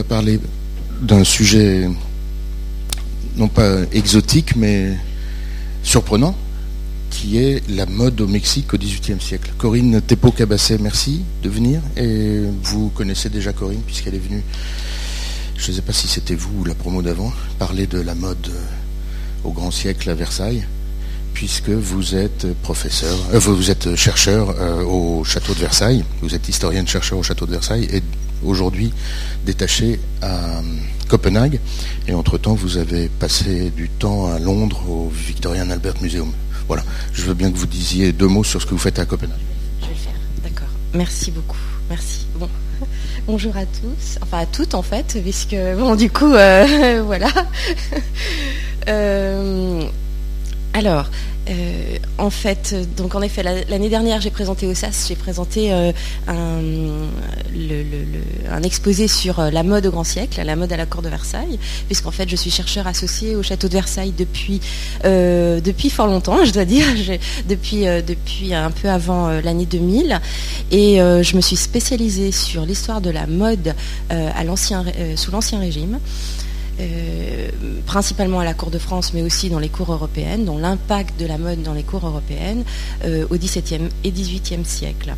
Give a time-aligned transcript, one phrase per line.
[0.00, 0.40] va parler
[1.02, 1.88] d'un sujet
[3.36, 4.96] non pas exotique, mais
[5.82, 6.34] surprenant,
[7.10, 9.52] qui est la mode au Mexique au XVIIIe siècle.
[9.58, 11.82] Corinne Tepo-Cabasset, merci de venir.
[11.98, 14.42] Et vous connaissez déjà Corinne, puisqu'elle est venue,
[15.58, 18.50] je ne sais pas si c'était vous ou la promo d'avant, parler de la mode
[19.44, 20.64] au grand siècle à Versailles,
[21.34, 26.48] puisque vous êtes professeur, euh, vous êtes chercheur euh, au château de Versailles, vous êtes
[26.48, 28.02] historienne chercheur au château de Versailles, et
[28.44, 28.92] aujourd'hui
[29.44, 30.60] détaché à
[31.08, 31.60] Copenhague.
[32.06, 36.32] Et entre-temps, vous avez passé du temps à Londres au Victorian Albert Museum.
[36.68, 39.04] Voilà, je veux bien que vous disiez deux mots sur ce que vous faites à
[39.04, 39.38] Copenhague.
[39.80, 40.12] Je vais le faire,
[40.44, 40.68] d'accord.
[40.94, 41.58] Merci beaucoup.
[41.88, 42.26] Merci.
[42.36, 42.48] Bon.
[43.26, 47.28] Bonjour à tous, enfin à toutes en fait, puisque bon du coup euh, voilà.
[48.88, 49.84] Euh,
[50.72, 51.10] alors,
[51.48, 55.90] euh, en fait, donc en effet, l'année dernière, j'ai présenté au SAS, j'ai présenté euh,
[56.28, 57.08] un,
[58.62, 61.58] exposé sur euh, la mode au grand siècle, la mode à la cour de Versailles,
[61.86, 64.60] puisqu'en fait, je suis chercheur associé au château de Versailles depuis
[65.90, 66.86] fort longtemps, je dois dire,
[67.48, 70.20] depuis un peu avant l'année 2000,
[70.70, 73.74] et je me suis spécialisée sur l'histoire de la mode
[75.16, 75.98] sous l'ancien régime.
[76.80, 77.48] Euh,
[77.86, 81.26] principalement à la Cour de France, mais aussi dans les cours européennes, dont l'impact de
[81.26, 82.64] la mode dans les cours européennes
[83.04, 85.14] euh, au XVIIe et XVIIIe siècle.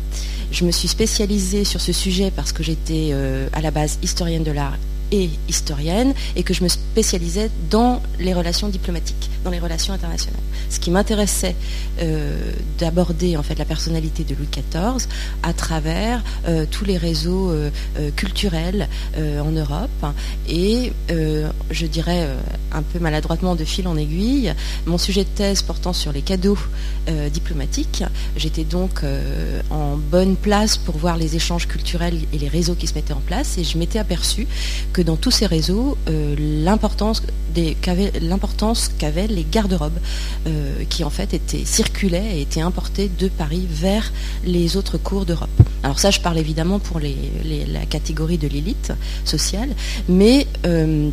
[0.51, 4.43] Je me suis spécialisée sur ce sujet parce que j'étais euh, à la base historienne
[4.43, 4.77] de l'art
[5.13, 10.41] et historienne et que je me spécialisais dans les relations diplomatiques, dans les relations internationales.
[10.71, 11.55] Ce qui m'intéressait
[12.01, 15.07] euh, d'aborder en fait la personnalité de Louis XIV
[15.43, 17.69] à travers euh, tous les réseaux euh,
[18.15, 20.05] culturels en Europe
[20.49, 22.27] et je dirais
[22.71, 24.53] un peu maladroitement de fil en aiguille
[24.87, 26.57] mon sujet de thèse portant sur les cadeaux
[27.31, 28.03] diplomatiques.
[28.35, 29.01] J'étais donc
[29.69, 33.21] en bonne place pour voir les échanges culturels et les réseaux qui se mettaient en
[33.21, 34.47] place et je m'étais aperçu
[34.91, 37.21] que dans tous ces réseaux, euh, l'importance
[37.81, 39.99] qu'avaient les garde-robes,
[40.47, 44.11] euh, qui en fait étaient, circulaient et étaient importés de Paris vers
[44.45, 45.49] les autres cours d'Europe.
[45.83, 48.93] Alors ça, je parle évidemment pour la catégorie de l'élite
[49.25, 49.69] sociale,
[50.07, 51.09] mais euh,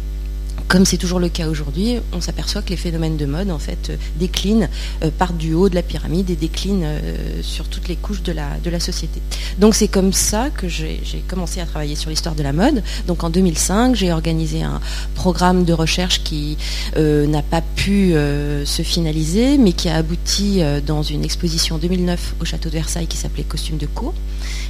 [0.71, 3.91] comme c'est toujours le cas aujourd'hui, on s'aperçoit que les phénomènes de mode en fait
[3.91, 4.69] euh, déclinent,
[5.03, 8.31] euh, partent du haut de la pyramide et déclinent euh, sur toutes les couches de
[8.31, 9.21] la, société.
[9.59, 12.85] Donc c'est comme ça que j'ai commencé à travailler sur l'histoire de la mode.
[13.09, 14.81] Donc en 2005, j'ai organisé un
[15.17, 16.57] programme de recherche qui
[16.97, 22.45] n'a pas pu se finaliser, mais qui a abouti dans une exposition en 2009 au
[22.45, 24.15] château de Versailles qui s'appelait Costumes de cour,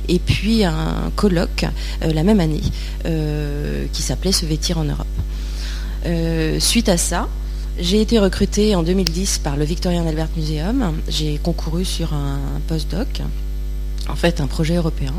[0.08, 1.66] et puis un colloque
[2.00, 2.62] la même année
[3.92, 5.06] qui s'appelait Se vêtir en Europe.
[6.06, 7.28] Euh, suite à ça,
[7.78, 10.94] j'ai été recrutée en 2010 par le Victorian Albert Museum.
[11.08, 13.22] J'ai concouru sur un, postdoc,
[14.08, 15.14] en fait un projet européen.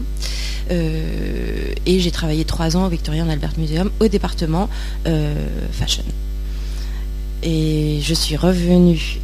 [0.72, 4.70] Euh, et j'ai travaillé trois ans au Victorian Albert Museum au département
[5.08, 5.34] euh,
[5.72, 6.04] fashion.
[7.44, 9.20] Et je suis revenue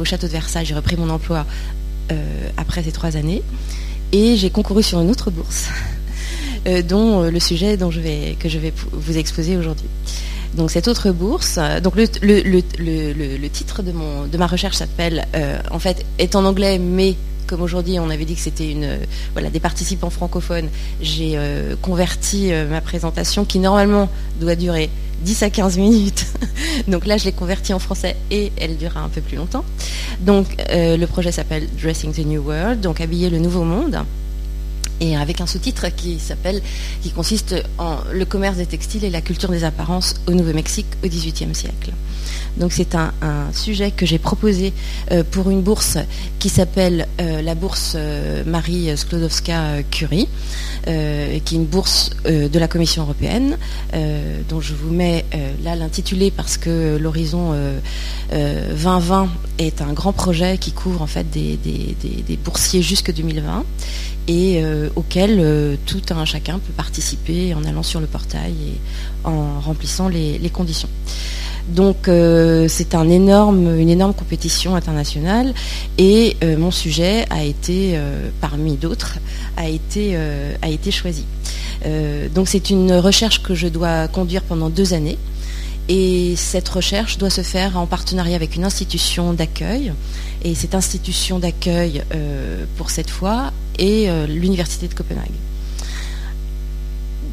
[0.00, 1.44] au château de Versailles, j'ai repris mon emploi
[2.56, 3.42] après ces trois années.
[4.12, 5.68] Et j'ai concouru sur une autre bourse,
[6.88, 9.88] dont le sujet dont je vais, que je vais vous exposer aujourd'hui.
[10.58, 16.34] Donc cette autre bourse, euh, le, titre de ma recherche s'appelle, euh, en fait, est
[16.34, 17.14] en anglais, mais
[17.46, 18.98] comme aujourd'hui on avait dit que c'était une euh,
[19.32, 20.68] voilà des participants francophones,
[21.00, 21.38] j'ai
[21.80, 24.10] converti ma présentation qui normalement
[24.40, 24.90] doit durer
[25.22, 26.26] 10 à 15 minutes.
[26.88, 29.64] donc là je l'ai convertie en français et elle durera un peu plus longtemps.
[30.20, 34.02] Donc le projet s'appelle Dressing the New World, donc habiller le nouveau monde
[35.00, 36.62] et avec un sous-titre qui s'appelle,
[37.02, 41.08] qui consiste en le commerce des textiles et la culture des apparences au Nouveau-Mexique au
[41.08, 41.92] XVIIIe siècle.
[42.56, 43.12] Donc c'est un,
[43.52, 44.72] sujet que j'ai proposé
[45.10, 45.98] euh, pour une bourse
[46.38, 50.28] qui s'appelle euh, la bourse euh, Marie Sklodowska-Curie,
[50.84, 53.58] qui est une bourse de la Commission européenne,
[54.48, 55.24] dont je vous mets
[55.62, 57.54] là l'intitulé parce que l'horizon
[58.30, 59.28] 2020
[59.58, 63.64] est un grand projet qui couvre en fait des, des boursiers jusque 2020
[64.28, 64.62] et
[64.94, 68.80] auquel tout un chacun peut participer en allant sur le portail et
[69.24, 70.88] en remplissant les conditions.
[71.68, 75.52] Donc euh, c'est une énorme compétition internationale
[75.98, 79.18] et euh, mon sujet a été, euh, parmi d'autres,
[79.56, 81.24] a été choisi.
[82.34, 85.18] donc c'est une recherche que je dois conduire pendant deux années
[85.88, 89.92] et cette recherche doit se faire en partenariat avec une institution d'accueil
[90.44, 92.02] et cette institution d'accueil
[92.76, 95.32] pour cette fois est l'Université de Copenhague.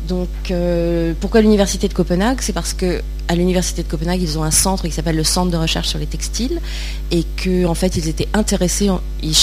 [0.08, 2.38] Donc, euh, pourquoi l'université de Copenhague?
[2.42, 5.52] C'est parce que à l'université de Copenhague, ils ont un centre qui s'appelle le Centre
[5.52, 6.62] de recherche sur les textiles,
[7.10, 8.88] et qu'en en fait, ils étaient intéressés,
[9.24, 9.36] ils,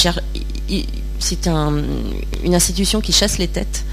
[1.19, 3.85] c'est une institution qui chasse les têtes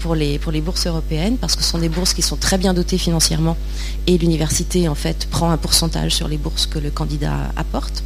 [0.00, 2.58] pour, les, pour les bourses européennes parce que ce sont des bourses qui sont très
[2.58, 3.56] bien dotées financièrement
[4.06, 8.02] et l'université en fait prend un pourcentage sur les bourses que le candidat apporte.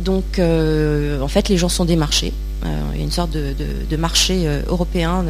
[0.00, 2.32] Donc en fait les gens sont démarchés
[2.64, 5.24] euh, il y a une sorte de, marché euh, européen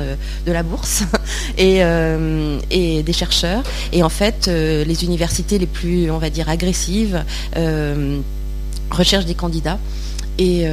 [0.47, 1.05] de, la bourse
[1.61, 3.63] euh, et, des chercheurs.
[3.93, 7.25] Et en fait, les universités les plus, on va dire, agressives
[8.91, 9.79] recherchent des candidats.
[10.39, 10.67] Et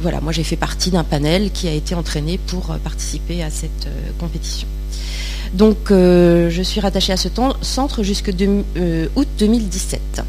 [0.00, 3.88] voilà, moi j'ai fait partie d'un panel qui a été entraîné pour participer à cette
[4.18, 4.68] compétition.
[5.54, 7.28] Donc je suis rattachée à ce
[7.60, 10.22] centre jusqu'au août 2017.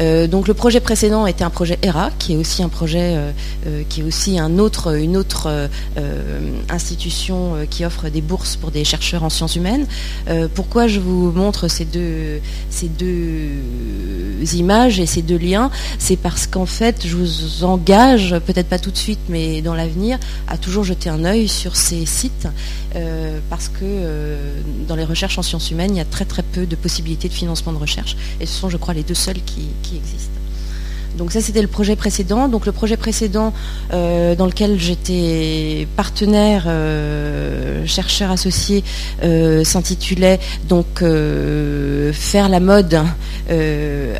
[0.00, 3.30] Euh, donc le projet précédent était un projet ERA, qui est aussi un projet, euh,
[3.66, 5.68] euh, qui est aussi un autre, une autre
[6.68, 9.86] institution qui offre des bourses pour des chercheurs en sciences humaines.
[10.54, 12.40] pourquoi je vous montre ces deux,
[12.70, 13.48] ces deux
[14.54, 15.70] images et ces deux liens?
[15.98, 20.18] C'est parce qu'en fait, je vous engage, peut-être pas tout de suite, mais dans l'avenir,
[20.46, 22.48] à toujours jeter un œil sur ces sites,
[23.50, 24.36] parce que
[24.86, 27.34] dans les recherches en sciences humaines, il y a très très peu de possibilités de
[27.34, 30.37] financement de recherche, et ce sont, je crois, les deux seuls qui, qui existe.
[31.18, 32.48] Donc ça c'était le projet précédent.
[32.48, 33.52] Donc le projet précédent
[33.92, 38.84] euh, dans lequel j'étais partenaire euh, chercheur associé
[39.24, 40.38] euh, s'intitulait
[40.68, 41.02] donc
[42.12, 43.02] faire la mode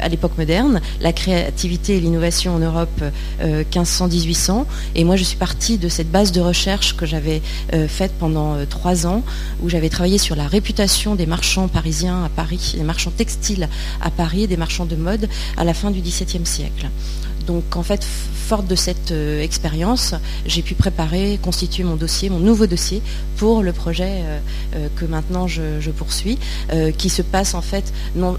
[0.01, 3.03] à l'époque moderne, la créativité et l'innovation en Europe
[3.43, 4.65] 1500-1800.
[4.95, 7.43] Et moi je suis partie de cette base de recherche que j'avais
[7.89, 9.23] faite pendant trois ans
[9.63, 13.69] où j'avais travaillé sur la réputation des marchands parisiens à Paris, des marchands textiles
[14.01, 16.88] à Paris des marchands de mode à la fin du XVIIe siècle.
[17.47, 20.15] Donc en fait, forte de cette euh, expérience,
[20.47, 23.03] j'ai pu préparer, constituer mon dossier, mon nouveau dossier
[23.37, 24.39] pour le projet euh,
[24.75, 26.39] euh, que maintenant je, poursuis,
[26.99, 28.37] qui se passe en fait non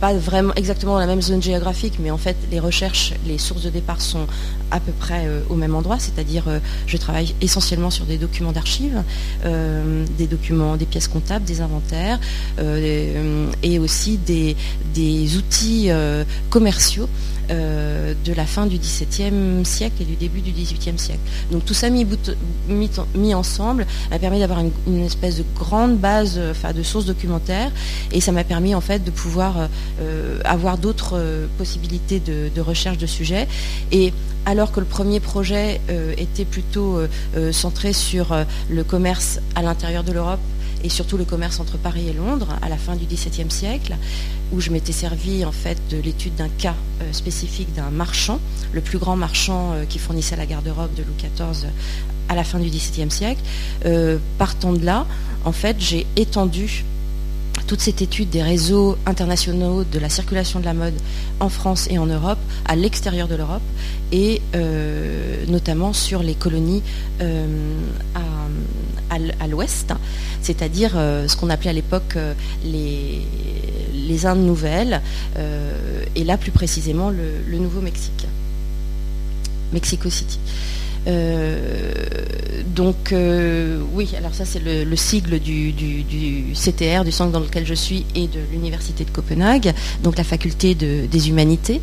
[0.00, 3.62] pas vraiment exactement dans la même zone géographique, mais en fait les recherches, les sources
[3.62, 4.26] de départ sont
[4.70, 6.44] à peu près au même endroit, c'est-à-dire
[6.86, 9.02] je travaille essentiellement sur des documents d'archives,
[9.44, 12.20] des documents, des pièces comptables, des inventaires
[12.58, 14.56] et aussi des,
[14.94, 15.90] des outils
[16.50, 17.08] commerciaux
[17.50, 21.20] euh, de la fin du XVIIe siècle et du début du XVIIIe siècle.
[21.50, 26.82] Donc tout ça mis, ensemble a permis d'avoir une, espèce de grande base enfin, de
[26.82, 27.70] sources documentaires
[28.12, 29.68] et ça m'a permis en fait de pouvoir
[30.00, 33.48] euh, avoir d'autres possibilités de, recherche de sujets.
[33.92, 34.12] Et
[34.46, 36.98] alors que le premier projet euh, était plutôt
[37.52, 38.36] centré sur
[38.68, 40.40] le commerce à l'intérieur de l'Europe,
[40.84, 43.96] et surtout le commerce entre Paris et Londres à la fin du XVIIe siècle,
[44.52, 48.40] où je m'étais servi en fait de l'étude d'un cas euh, spécifique d'un marchand,
[48.72, 51.68] le plus grand marchand euh, qui fournissait la garde-robe de Louis XIV
[52.28, 53.40] à la fin du XVIIe siècle.
[53.86, 55.06] Euh, partant de là,
[55.44, 56.84] en fait, j'ai étendu
[57.66, 60.94] toute cette étude des réseaux internationaux de la circulation de la mode
[61.40, 63.62] en France et en Europe, à l'extérieur de l'Europe,
[64.10, 64.40] et
[65.48, 66.82] notamment sur les colonies
[67.20, 68.22] à
[69.10, 69.92] à l'ouest,
[70.42, 72.34] c'est-à-dire euh, ce qu'on appelait à l'époque euh,
[72.64, 73.20] les,
[73.94, 75.00] les, Indes nouvelles,
[75.36, 78.26] euh, et là plus précisément le, Nouveau-Mexique,
[79.72, 80.38] Mexico City.
[82.74, 83.14] donc
[83.94, 85.74] oui, alors ça c'est le, sigle du,
[86.54, 89.72] CTR, du centre dans lequel je suis, et de l'Université de Copenhague,
[90.02, 91.80] donc la faculté des humanités.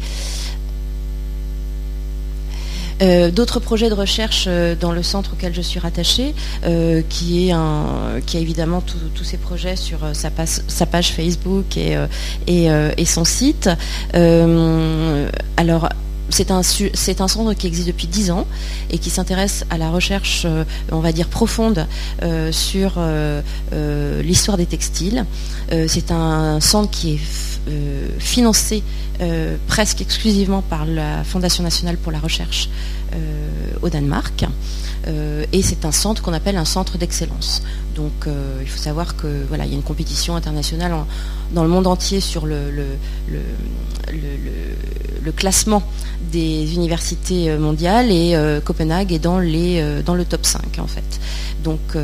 [3.01, 6.33] Euh, d'autres projets de recherche euh, dans le centre auquel je suis rattachée,
[6.65, 7.55] euh, qui, est
[8.25, 11.97] qui a évidemment tous ces projets sur sa, page Facebook et,
[12.47, 13.69] et, son site.
[14.13, 15.89] alors,
[16.29, 16.63] c'est un, un,
[17.27, 18.47] centre qui existe depuis dix ans
[18.89, 20.47] et qui s'intéresse à la recherche,
[20.91, 21.87] on va dire, profonde
[22.51, 22.93] sur
[24.23, 25.25] l'histoire des textiles.
[25.87, 27.54] c'est un centre qui est
[28.19, 28.83] financé
[29.21, 32.69] euh, presque exclusivement par la Fondation nationale pour la recherche
[33.13, 33.47] euh,
[33.81, 34.45] au Danemark.
[35.07, 37.61] Euh, et c'est un centre qu'on appelle un centre d'excellence.
[37.95, 38.27] Donc
[38.61, 40.91] il faut savoir que voilà, il y a une compétition internationale
[41.53, 42.73] dans le monde entier sur le,
[45.37, 45.81] classement
[46.33, 51.21] des universités mondiales et Copenhague est dans, dans le top 5 en fait.
[51.63, 51.95] Donc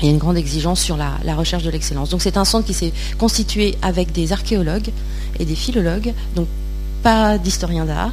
[0.00, 2.10] il y a une grande exigence sur la, recherche de l'excellence.
[2.10, 4.90] Donc c'est un centre qui s'est constitué avec des archéologues
[5.38, 6.46] et des philologues, donc
[7.02, 8.12] pas d'historiens d'art,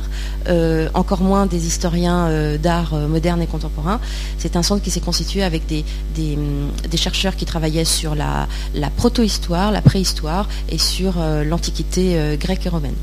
[0.49, 3.99] euh, encore moins des historiens euh, d'art euh, moderne et contemporain.
[4.37, 5.83] C'est un centre qui s'est constitué avec des,
[6.15, 12.69] des, chercheurs qui travaillaient sur la, la proto-histoire, la préhistoire et sur l'antiquité grecque et
[12.69, 12.95] romaine.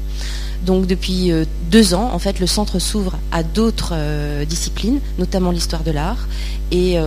[0.64, 1.32] Donc depuis
[1.70, 3.94] deux ans, en fait, le centre s'ouvre à d'autres
[4.44, 6.28] disciplines, notamment l'histoire de l'art,
[6.70, 6.98] et,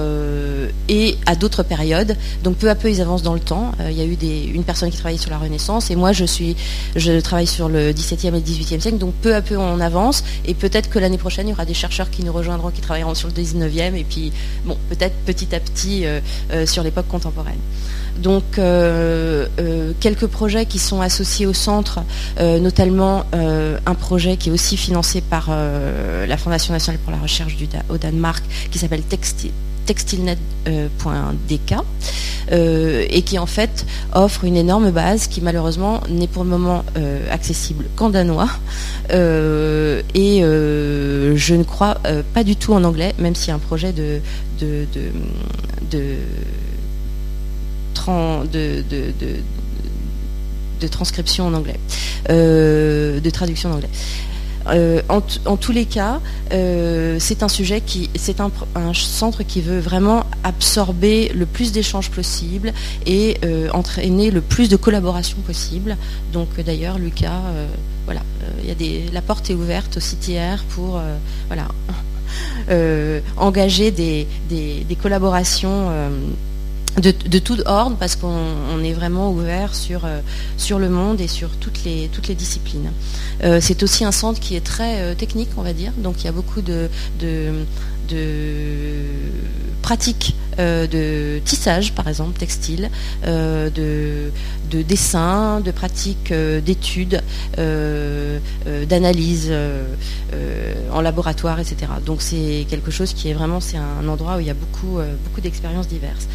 [0.89, 2.15] et à d'autres périodes.
[2.43, 3.71] Donc peu à peu, ils avancent dans le temps.
[3.89, 4.17] il y a eu
[4.53, 8.31] une personne qui travaillait sur la Renaissance, et moi, je travaille sur le 17e et
[8.31, 8.97] le 18e siècle.
[8.97, 11.73] Donc peu à peu, on avance, et peut-être que l'année prochaine, il y aura des
[11.73, 14.31] chercheurs qui nous rejoindront, qui travailleront sur le 19e, et puis,
[14.65, 16.05] bon, peut-être petit à petit
[16.65, 17.59] sur l'époque contemporaine.
[18.17, 22.01] Donc euh, euh, quelques projets qui sont associés au centre,
[22.39, 27.55] euh, notamment un projet qui est aussi financé par la Fondation nationale pour la recherche
[27.89, 29.01] au Danemark, qui s'appelle
[29.85, 31.75] textilenet.dk
[32.51, 36.83] et qui en fait offre une énorme base qui malheureusement n'est pour le moment
[37.31, 38.49] accessible qu'en danois
[39.09, 41.97] et je ne crois
[42.33, 44.19] pas du tout en anglais même s'il y a un projet de,
[50.89, 51.79] transcription en anglais,
[52.29, 53.89] euh, de traduction en anglais.
[54.67, 58.51] Euh, en, tous les cas, euh, c'est un sujet qui, c'est un,
[58.93, 62.73] centre qui veut vraiment absorber le plus d'échanges possible
[63.05, 63.37] et
[63.73, 65.97] entraîner le plus de collaboration possible.
[66.31, 67.41] Donc d'ailleurs, Lucas,
[68.05, 68.21] voilà,
[69.11, 71.01] la porte est ouverte au CTR pour,
[73.37, 75.91] engager des collaborations
[77.01, 80.19] de, tout ordre parce qu'on est vraiment ouvert sur, euh,
[80.57, 82.91] sur le monde et sur toutes les, disciplines.
[83.43, 86.25] Euh, c'est aussi un centre qui est très euh, technique, on va dire, donc il
[86.25, 87.51] y a beaucoup de, de,
[89.81, 92.89] pratiques de tissage, par exemple, textile,
[93.25, 94.31] de,
[94.71, 97.21] de dessin, de pratiques d'études,
[98.89, 99.51] d'analyse
[100.91, 101.91] en laboratoire, etc.
[102.05, 104.99] Donc c'est quelque chose qui est vraiment, c'est un endroit où il y a beaucoup,
[105.23, 106.27] beaucoup d'expériences diverses.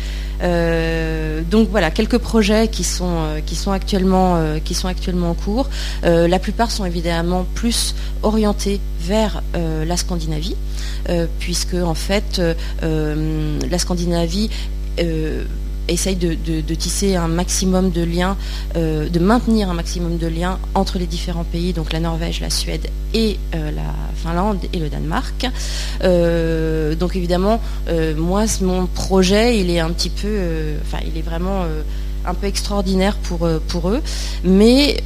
[0.43, 5.31] Euh, donc voilà, quelques projets qui sont, euh, qui sont, actuellement, euh, qui sont actuellement
[5.31, 5.69] en cours.
[6.03, 10.57] la plupart sont évidemment plus orientés vers la Scandinavie,
[11.39, 12.41] puisque en fait
[12.83, 14.08] la Scandinavie
[15.88, 18.37] essaye de, tisser un maximum de liens,
[18.77, 22.50] euh, de maintenir un maximum de liens entre les différents pays, donc la Norvège, la
[22.50, 25.47] Suède et euh, la Finlande et le Danemark.
[26.05, 27.61] Euh, donc évidemment,
[28.17, 30.38] moi, mon projet, il est un petit peu,
[30.83, 31.65] enfin, il est vraiment
[32.25, 34.03] un peu extraordinaire pour, pour eux,
[34.45, 35.03] mais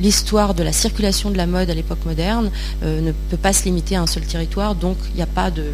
[0.00, 2.50] l'histoire de la circulation de la mode à l'époque moderne
[2.82, 5.64] ne peut pas se limiter à un seul territoire, donc il n'y a pas de,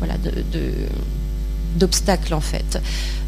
[0.00, 0.70] voilà, de
[1.74, 2.78] d'obstacles en fait.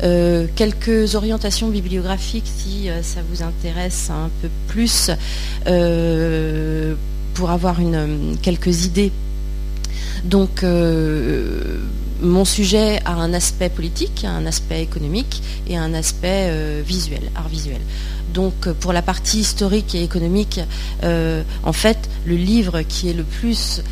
[0.02, 5.10] Euh, quelques orientations bibliographiques si euh, ça vous intéresse un peu plus
[5.66, 6.94] euh,
[7.34, 9.12] pour avoir une, quelques idées.
[10.24, 10.64] Donc
[12.22, 16.50] mon sujet a un aspect politique, un aspect économique et un aspect
[16.82, 17.80] visuel, art visuel.
[18.32, 20.60] Donc pour la partie historique et économique,
[21.02, 23.82] en fait, le livre qui est le plus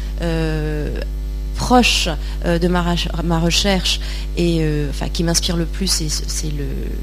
[1.55, 2.09] proche
[2.45, 4.01] euh, de ma, recherche
[4.37, 6.53] et euh, qui m'inspire le plus, c'est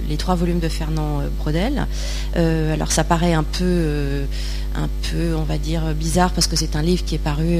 [0.10, 1.88] les trois volumes de Fernand euh, Brodel.
[2.36, 4.26] alors ça paraît un peu
[5.36, 7.60] on va dire, bizarre parce que c'est un livre qui est paru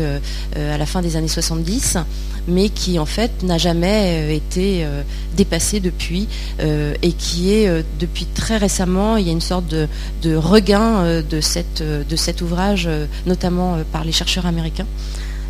[0.56, 1.98] à la fin des années 70,
[2.48, 4.86] mais qui en fait n'a jamais été
[5.36, 6.30] dépassé depuis
[6.62, 12.42] et qui est depuis très récemment, il y a une sorte de, regain de cet
[12.42, 12.90] ouvrage,
[13.26, 14.88] notamment par les chercheurs américains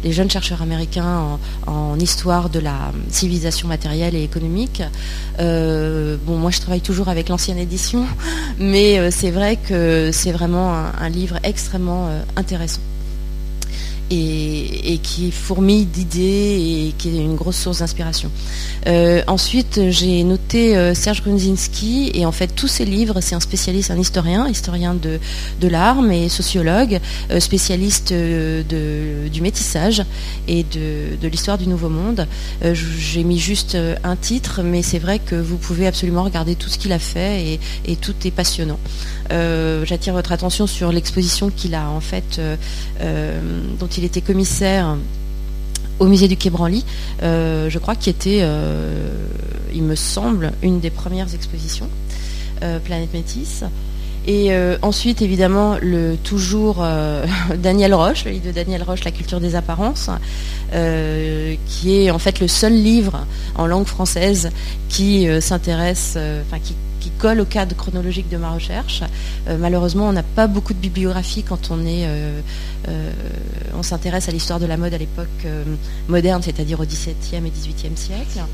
[0.04, 4.82] les jeunes chercheurs américains en, histoire de la civilisation matérielle et économique.
[5.40, 8.06] Euh, bon, moi je travaille toujours avec l'ancienne édition,
[8.60, 12.82] mais euh, c'est vrai que c'est vraiment un, livre extrêmement euh, intéressant
[14.12, 18.30] et, qui fourmille d'idées et qui est une grosse source d'inspiration.
[18.88, 23.40] Euh, ensuite, j'ai noté euh, Serge Grunzinski et en fait tous ses livres, c'est un
[23.40, 25.20] spécialiste, un historien, historien de,
[25.60, 27.00] de l'art, mais sociologue,
[27.32, 30.04] euh, spécialiste du métissage
[30.48, 32.28] et de, l'histoire du Nouveau Monde.
[32.62, 36.78] j'ai mis juste un titre, mais c'est vrai que vous pouvez absolument regarder tout ce
[36.78, 38.80] qu'il a fait et, tout est passionnant.
[39.30, 42.42] J'attire votre attention sur l'exposition qu'il a en fait,
[43.00, 44.98] dont il il était commissaire
[46.00, 46.84] au musée du Quai Branly,
[47.22, 49.12] euh, je crois, qui était, euh,
[49.76, 51.88] il me semble, une des premières expositions,
[52.64, 53.64] euh, Planète Métis.
[54.26, 54.52] Et
[54.84, 56.86] ensuite, évidemment, le toujours
[57.58, 60.12] Daniel Roche, le livre de Daniel Roche, La culture des apparences,
[61.66, 64.52] qui est en fait le seul livre en langue française
[64.90, 69.04] qui s'intéresse, enfin qui qui colle au cadre chronologique de ma recherche.
[69.50, 72.40] Euh, malheureusement, on n'a pas beaucoup de bibliographie quand on est, euh,
[72.88, 73.12] euh,
[73.76, 75.28] on s'intéresse à l'histoire de la mode à l'époque
[76.08, 78.46] moderne, c'est-à-dire au XVIIe et XVIIIe siècle.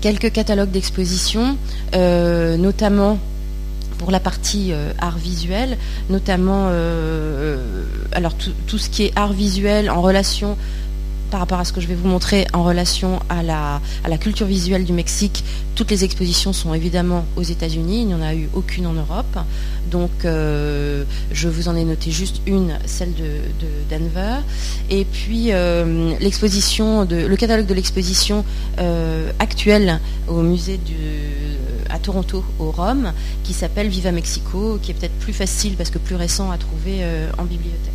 [0.00, 1.56] Quelques catalogues d'exposition,
[1.92, 3.18] notamment
[3.98, 5.78] pour la partie art visuel,
[6.10, 6.68] notamment
[8.12, 8.34] alors
[8.66, 10.56] tout, ce qui est art visuel en relation
[11.34, 14.84] par rapport à ce que je vais vous montrer en relation à la, culture visuelle
[14.84, 18.86] du Mexique, toutes les expositions sont évidemment aux États-Unis, il n'y en a eu aucune
[18.86, 19.36] en Europe.
[19.90, 23.24] Donc euh, je vous en ai noté juste une, celle de,
[23.90, 24.42] Denver.
[24.90, 28.44] Et puis euh, l'exposition, le catalogue de l'exposition
[28.78, 29.98] euh, actuelle
[30.28, 30.78] au musée
[31.90, 33.12] à Toronto, au Rome,
[33.42, 37.04] qui s'appelle Viva Mexico, qui est peut-être plus facile parce que plus récent à trouver
[37.38, 37.93] en bibliothèque.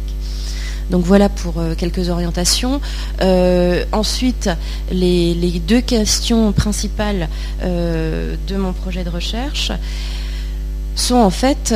[0.89, 2.81] Donc voilà pour euh, quelques orientations.
[3.21, 4.49] Euh, ensuite,
[4.91, 5.35] les,
[5.67, 7.29] deux questions principales
[7.63, 9.71] euh, de mon projet de recherche
[10.95, 11.73] sont en fait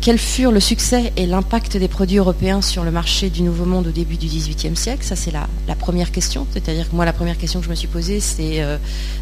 [0.00, 3.88] quels furent le succès et l'impact des produits européens sur le marché du Nouveau Monde
[3.88, 5.02] au début du XVIIIe siècle?
[5.02, 6.46] Ça, c'est la, première question.
[6.52, 8.64] C'est-à-dire que moi, la première question que je me suis posée, c'est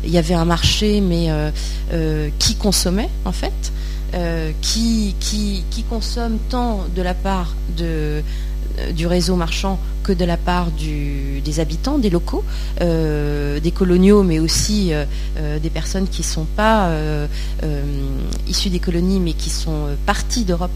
[0.05, 1.31] il y avait un marché, mais
[2.38, 3.73] qui consommait en fait?
[4.61, 5.14] Qui,
[5.88, 8.23] consomme tant de la part de, euh,
[8.95, 12.45] du réseau marchand que de la part des habitants, des locaux,
[12.81, 16.91] euh, des coloniaux, mais aussi euh, des personnes qui ne sont pas
[18.49, 20.71] issues des colonies, mais qui sont parties d'Europe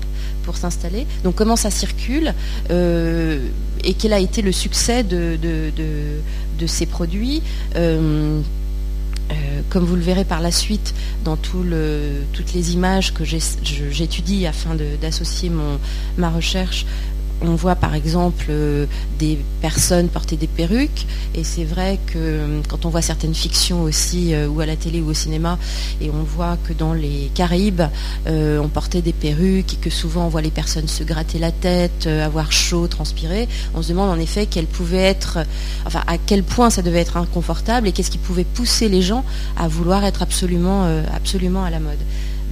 [0.45, 1.07] pour s'installer.
[1.25, 2.35] Donc comment ça circule
[2.71, 5.39] et quel a été le succès de,
[6.67, 7.43] ces produits
[9.71, 15.51] comme vous le verrez par la suite dans toutes les images que j'étudie afin d'associer
[16.17, 16.87] ma recherche
[17.43, 18.87] on voit par exemple euh,
[19.19, 23.83] des personnes porter des perruques et c'est vrai que euh, quand on voit certaines fictions
[23.83, 25.59] aussi euh, ou à la télé ou au cinéma
[26.01, 27.83] et on voit que dans les Caraïbes
[28.27, 32.07] on portait des perruques et que souvent on voit les personnes se gratter la tête,
[32.07, 37.89] avoir chaud, transpirer, on se demande en effet à quel point ça devait être inconfortable
[37.89, 39.25] et qu'est-ce qui pouvait pousser les gens
[39.57, 41.99] à vouloir être absolument, absolument à la mode.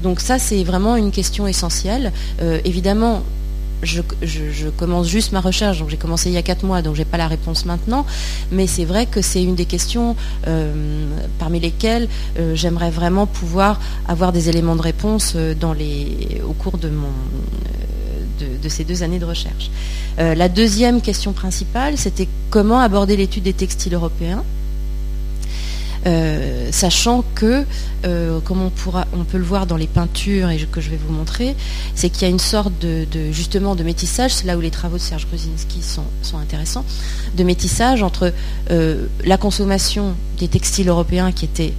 [0.03, 2.13] Donc ça c'est vraiment une question essentielle.
[2.65, 3.23] évidemment,
[3.83, 7.01] je, commence juste ma recherche, donc j'ai commencé il y a quatre mois, donc je
[7.01, 8.07] n'ai pas la réponse maintenant,
[8.51, 10.17] mais c'est vrai que c'est une des questions
[10.47, 11.07] euh,
[11.39, 15.55] parmi lesquelles euh, j'aimerais vraiment pouvoir avoir des éléments de réponse euh,
[16.47, 16.91] au cours de,
[18.69, 19.71] ces deux années de recherche.
[20.19, 24.43] la deuxième question principale, c'était comment aborder l'étude des textiles européens
[26.07, 27.65] euh, sachant que,
[28.05, 31.57] euh, comme on, peut le voir dans les peintures et que je vais vous montrer,
[31.95, 34.99] c'est qu'il y a une sorte de, justement de métissage, c'est là où les travaux
[34.99, 36.05] de Serge Gruzinski sont,
[36.37, 36.85] intéressants,
[37.37, 38.33] de métissage entre
[38.71, 41.73] euh, la consommation des textiles européens qui étaient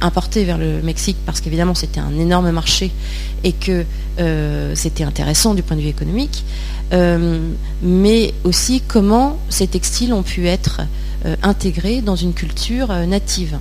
[0.00, 2.92] importés vers le Mexique parce qu'évidemment c'était un énorme marché
[3.42, 3.84] et que
[4.74, 6.44] c'était intéressant du point de vue économique,
[7.82, 10.82] mais aussi comment ces textiles ont pu être
[11.42, 13.58] intégrés dans une culture euh, native.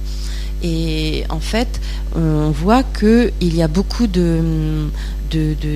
[0.64, 1.80] Et en fait,
[2.16, 4.88] on voit qu'il y a beaucoup de,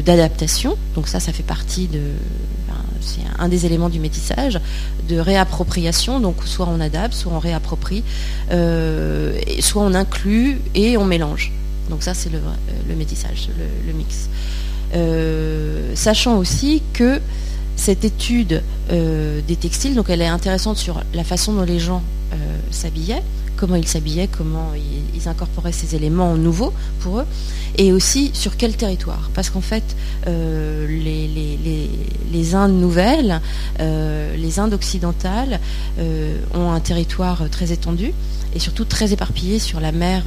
[0.03, 0.75] d'adaptation.
[0.95, 1.99] Donc ça, ça fait partie de,
[2.99, 4.59] c'est un des éléments du métissage,
[5.07, 6.19] de réappropriation.
[6.19, 8.03] Donc soit on adapte, soit on réapproprie,
[8.51, 11.51] euh, soit on inclut et on mélange.
[11.91, 12.39] Donc ça, c'est le,
[12.95, 13.49] métissage,
[13.85, 14.29] le, mix.
[15.95, 17.21] sachant aussi que
[17.81, 22.03] cette étude euh, des textiles, donc elle est intéressante sur la façon dont les gens
[22.31, 22.35] euh,
[22.69, 23.23] s'habillaient,
[23.57, 27.25] comment ils s'habillaient, comment ils, incorporaient ces éléments nouveaux pour eux,
[27.77, 29.31] et aussi sur quel territoire.
[29.33, 29.83] Parce qu'en fait,
[30.27, 33.41] euh, les, Indes nouvelles,
[33.79, 35.59] les Indes occidentales
[36.53, 38.13] ont un territoire très étendu
[38.55, 40.23] et surtout très éparpillé sur la mer,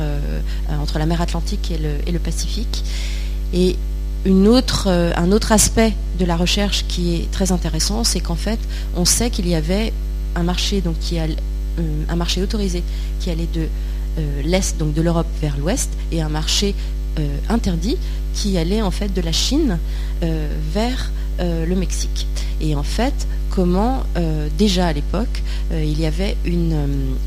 [0.80, 2.84] entre la mer Atlantique et le, et le Pacifique.
[3.52, 3.76] Et
[4.26, 8.58] euh, un autre aspect de la recherche qui est très intéressant, c'est qu'en fait,
[8.96, 9.92] on sait qu'il y avait
[10.34, 10.82] un marché,
[11.78, 12.82] euh, autorisé
[13.20, 13.68] qui allait de
[14.18, 16.74] euh, l'Est, donc de l'Europe vers l'Ouest, et un marché
[17.48, 17.96] interdit
[18.34, 19.78] qui allait en fait de la Chine
[20.20, 22.26] vers le Mexique.
[22.60, 23.14] Et en fait,
[23.50, 24.02] comment
[24.58, 26.74] déjà à l'époque, il y avait une,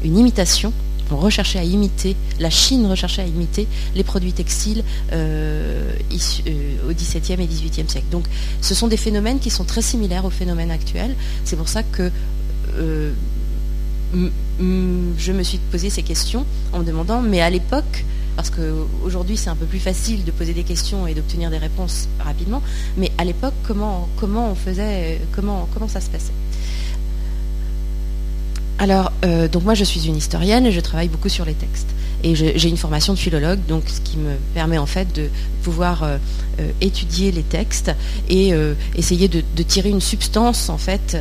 [0.03, 6.89] imitation on recherchait à imiter, la Chine recherchait à imiter les produits textiles euh, euh,
[6.89, 8.07] au XVIIe et XVIIIe siècle.
[8.11, 8.25] Donc
[8.61, 11.15] ce sont des phénomènes qui sont très similaires aux phénomènes actuels.
[11.45, 12.11] C'est pour ça que
[12.75, 13.11] euh,
[14.13, 19.49] je me suis posé ces questions en me demandant, mais à l'époque, parce qu'aujourd'hui c'est
[19.49, 22.61] un peu plus facile de poser des questions et d'obtenir des réponses rapidement,
[22.97, 26.33] mais à l'époque, comment, comment on faisait, comment, comment ça se passait?
[28.79, 31.87] Alors, euh, donc moi je suis une historienne et je travaille beaucoup sur les textes.
[32.23, 35.29] Et j'ai une formation de philologue, donc ce qui me permet en fait de
[35.61, 36.17] pouvoir euh,
[36.59, 37.91] euh, étudier les textes
[38.27, 38.53] et
[38.95, 41.15] essayer de, tirer une substance en fait,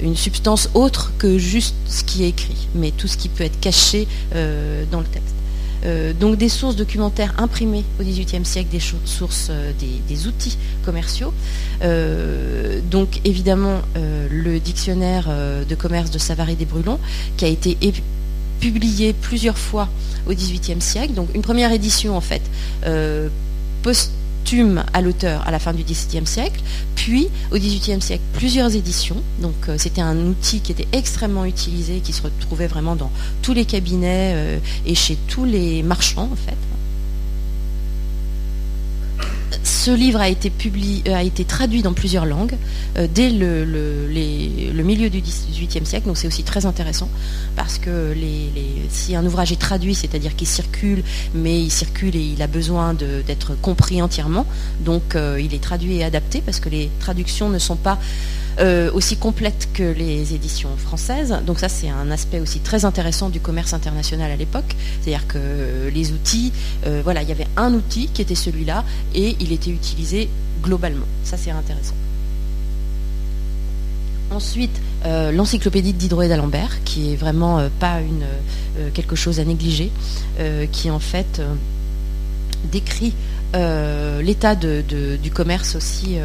[0.00, 3.58] une substance autre que juste ce qui est écrit, mais tout ce qui peut être
[3.60, 5.34] caché dans le texte.
[6.18, 9.50] Donc des sources documentaires imprimées au XVIIIe siècle, des sources,
[10.08, 11.32] des, outils commerciaux.
[12.90, 13.80] donc évidemment
[14.30, 15.28] le dictionnaire
[15.68, 17.00] de commerce de Savary des Brulons,
[17.36, 17.76] qui a été
[18.60, 19.88] publié plusieurs fois
[20.28, 21.14] au XVIIIe siècle.
[21.14, 22.42] Donc une première édition en fait
[24.92, 26.60] à l'auteur à la fin du XVIIe siècle,
[26.94, 29.16] puis au XVIIIe siècle plusieurs éditions.
[29.40, 33.10] Donc euh, c'était un outil qui était extrêmement utilisé, qui se retrouvait vraiment dans
[33.40, 36.56] tous les cabinets euh, et chez tous les marchands en fait
[39.62, 42.54] ce livre a été, publié, euh, a été traduit dans plusieurs langues
[42.96, 43.64] euh, dès le,
[44.82, 47.08] milieu du XVIIIe siècle, donc c'est aussi très intéressant
[47.56, 48.14] parce que
[48.88, 51.02] si un ouvrage est traduit, c'est-à-dire qu'il circule,
[51.34, 54.46] mais il circule et il a besoin d'être compris entièrement,
[54.80, 57.98] donc euh, il est traduit et adapté parce que les traductions ne sont pas
[58.58, 61.34] euh, aussi complète que les éditions françaises.
[61.46, 64.76] Donc ça, c'est un aspect aussi très intéressant du commerce international à l'époque.
[65.00, 66.52] C'est-à-dire que les outils,
[66.86, 68.84] euh, voilà, il y avait un outil qui était celui-là
[69.14, 70.28] et il était utilisé
[70.62, 71.06] globalement.
[71.24, 71.94] Ça, c'est intéressant.
[74.30, 78.24] Ensuite, euh, l'encyclopédie d'Hydroé d'Alembert, qui est vraiment pas une,
[78.92, 79.90] quelque chose à négliger,
[80.72, 81.42] qui en fait
[82.70, 83.12] décrit
[83.54, 86.16] l'état du commerce aussi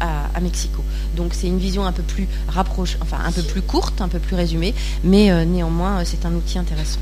[0.00, 0.82] à Mexico.
[1.16, 4.18] Donc c'est une vision un peu plus rapprochée, enfin un peu plus courte, un peu
[4.18, 7.00] plus résumée, mais euh, néanmoins euh, c'est un outil intéressant.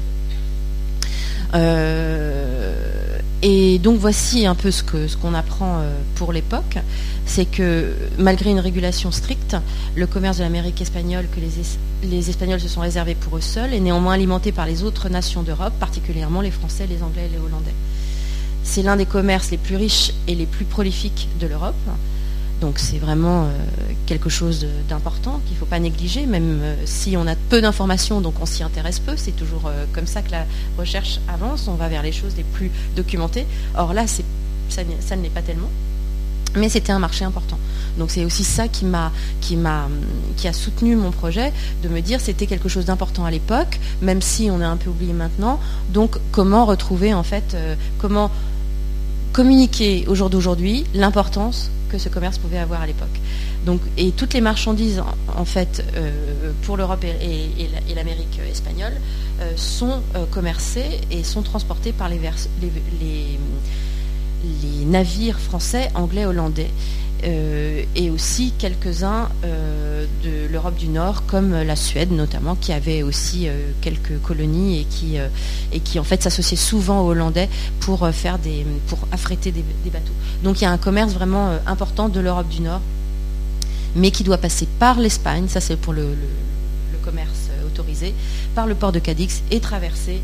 [1.54, 5.80] Euh, et donc voici un peu ce qu'on ce qu'on apprend
[6.16, 6.78] pour l'époque,
[7.24, 9.56] c'est que malgré une régulation stricte,
[9.94, 13.72] le commerce de l'Amérique espagnole que les, les, Espagnols se sont réservés pour eux seuls
[13.72, 17.38] est néanmoins alimenté par les autres nations d'Europe, particulièrement les Français, les Anglais et les
[17.38, 17.74] Hollandais.
[18.70, 21.74] C'est l'un des commerces les plus riches et les plus prolifiques de l'Europe.
[22.60, 23.48] Donc c'est vraiment euh,
[24.04, 28.20] quelque chose d'important qu'il ne faut pas négliger, même euh, si on a peu d'informations,
[28.20, 29.14] donc on s'y intéresse peu.
[29.16, 30.44] C'est toujours euh, comme ça que la
[30.76, 33.46] recherche avance, on va vers les choses les plus documentées.
[33.74, 35.70] Or là, ça, ne l'est pas tellement.
[36.56, 37.58] Mais c'était un marché important.
[37.96, 42.84] Donc c'est aussi ça qui a soutenu mon projet, de me dire c'était quelque chose
[42.84, 45.58] d'important à l'époque, même si on est un peu oublié maintenant.
[45.90, 47.56] Donc comment retrouver en fait,
[47.98, 48.30] comment
[49.38, 53.20] communiquer au jour d'aujourd'hui l'importance que ce commerce pouvait avoir à l'époque.
[53.96, 55.00] Et toutes les marchandises,
[55.36, 58.94] en, fait, euh, pour l'Europe et, l'Amérique espagnole,
[59.40, 62.18] euh, sont euh, commercées et sont transportées par les
[64.84, 66.70] navires français, anglais, hollandais.
[67.24, 73.02] Euh, et aussi quelques-uns euh, de l'Europe du Nord, comme la Suède notamment, qui avait
[73.02, 77.48] aussi euh, quelques colonies et qui, et en fait s'associaient souvent aux Hollandais
[77.80, 80.12] pour, faire des, pour affréter des, bateaux.
[80.44, 82.82] Donc il y a un commerce vraiment important de l'Europe du Nord,
[83.96, 86.14] mais qui doit passer par l'Espagne, ça c'est pour le,
[87.02, 88.14] commerce autorisé,
[88.54, 90.20] par le port de Cadix et traverser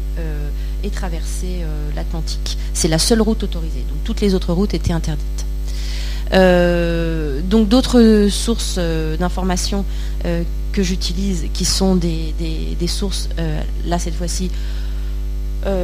[1.97, 2.59] l'Atlantique.
[2.75, 5.47] C'est la seule route autorisée, donc toutes les autres routes étaient interdites.
[6.33, 9.85] Euh, donc d'autres sources euh, d'informations
[10.25, 12.35] euh, que j'utilise, qui sont des,
[12.87, 13.29] sources,
[13.87, 14.51] là cette fois-ci,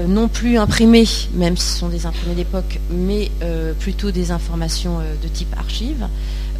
[0.08, 3.30] non plus imprimées, même si ce sont des imprimés d'époque, mais
[3.78, 6.08] plutôt des informations de type archive.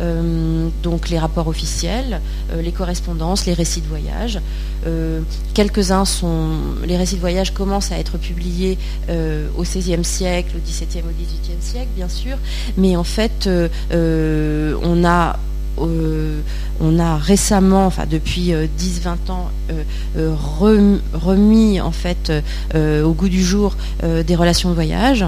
[0.01, 2.21] Euh, donc les rapports officiels,
[2.53, 4.41] euh, les correspondances, les récits de voyage.
[4.87, 5.21] Euh,
[5.55, 6.51] quelques-uns sont.
[6.87, 8.79] Les récits de voyage commencent à être publiés
[9.57, 12.37] au XVIe siècle, au XVIIe, au XVIIIe siècle, bien sûr,
[12.77, 13.49] mais en fait,
[13.93, 15.39] on a
[16.81, 19.51] on a récemment, enfin depuis 10-20 ans,
[21.15, 22.33] remis en fait
[22.75, 25.25] au goût du jour des relations de voyage.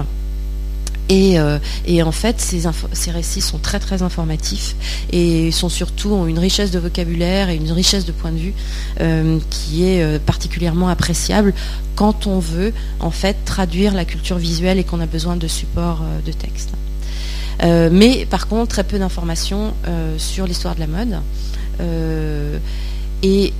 [1.11, 4.75] Euh, et, en fait, ces, récits sont très très informatifs
[5.11, 8.53] et sont surtout ont une richesse de vocabulaire et une richesse de point de vue
[9.01, 11.53] euh, qui est euh, particulièrement appréciable
[11.95, 16.01] quand on veut en fait traduire la culture visuelle et qu'on a besoin de supports
[16.25, 16.71] de texte.
[17.61, 19.73] mais par contre, très peu d'informations
[20.17, 21.19] sur l'histoire de la mode.
[23.21, 23.53] et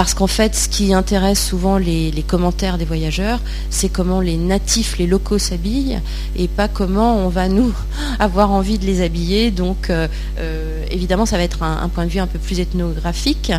[0.00, 4.96] parce qu'en fait, ce qui intéresse souvent les, commentaires des voyageurs, c'est comment les natifs,
[4.96, 6.00] les locaux s'habillent,
[6.36, 7.74] et pas comment on va nous
[8.18, 9.50] avoir envie de les habiller.
[9.50, 10.08] Donc, euh,
[10.38, 13.52] euh, évidemment, ça va être un, point de vue un peu plus ethnographique,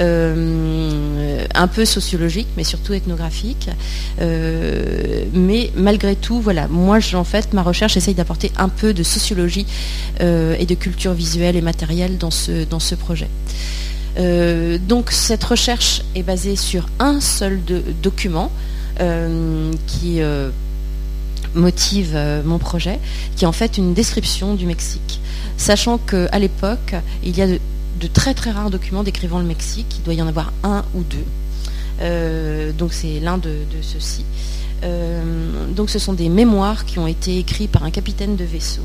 [0.00, 3.70] euh, un peu sociologique, mais surtout ethnographique.
[4.18, 9.66] mais malgré tout, voilà, moi, en fait, ma recherche essaye d'apporter un peu de sociologie
[10.18, 13.28] et de culture visuelle et matérielle dans ce, dans ce projet.
[14.16, 17.60] Euh, donc cette recherche est basée sur un seul
[18.02, 18.50] document
[19.00, 20.50] euh, qui euh,
[21.54, 22.98] motive mon projet,
[23.36, 25.20] qui est en fait une description du Mexique.
[25.56, 27.58] Sachant qu'à l'époque, il y a de,
[28.12, 32.72] très très rares documents décrivant le Mexique, il doit y en avoir un ou deux.
[32.72, 34.24] donc c'est l'un de, ceux-ci.
[35.74, 38.82] donc ce sont des mémoires qui ont été écrits par un capitaine de vaisseau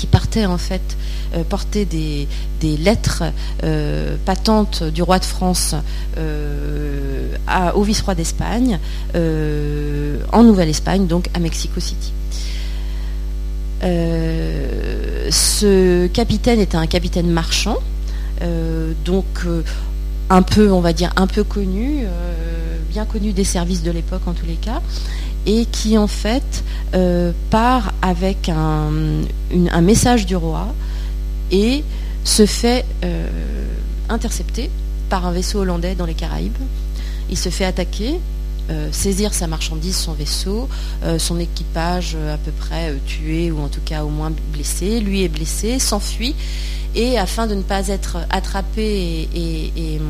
[0.00, 0.96] qui partait en fait
[1.34, 2.26] euh, porter des,
[2.62, 3.24] lettres
[3.64, 5.74] euh, patentes du roi de France
[6.16, 7.28] euh,
[7.74, 8.78] au vice-roi d'Espagne
[10.32, 12.12] en Nouvelle-Espagne, donc à Mexico City.
[15.30, 17.76] ce capitaine était un capitaine marchand,
[19.04, 19.26] donc
[20.30, 22.06] un peu, on va dire, un peu connu,
[22.90, 24.80] bien connu des services de l'époque en tous les cas,
[25.46, 28.90] et qui en fait euh, part avec un,
[29.80, 30.68] message du roi
[31.50, 31.82] et
[32.24, 33.28] se fait euh,
[34.08, 34.70] intercepter
[35.08, 36.56] par un vaisseau hollandais dans les Caraïbes.
[37.30, 38.20] Il se fait attaquer,
[38.92, 40.68] saisir sa marchandise, son vaisseau,
[41.18, 45.00] son équipage à peu près tué ou en tout cas au moins blessé.
[45.00, 46.34] Lui est blessé, s'enfuit
[46.94, 50.00] et afin de ne pas être attrapé et,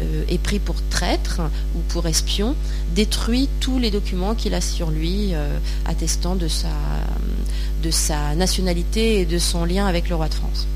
[0.00, 1.40] euh, pris pour traître
[1.74, 2.54] ou pour espion,
[2.94, 9.38] détruit tous les documents qu'il a sur lui euh, attestant de sa, nationalité et de
[9.38, 10.66] son lien avec le roi de France.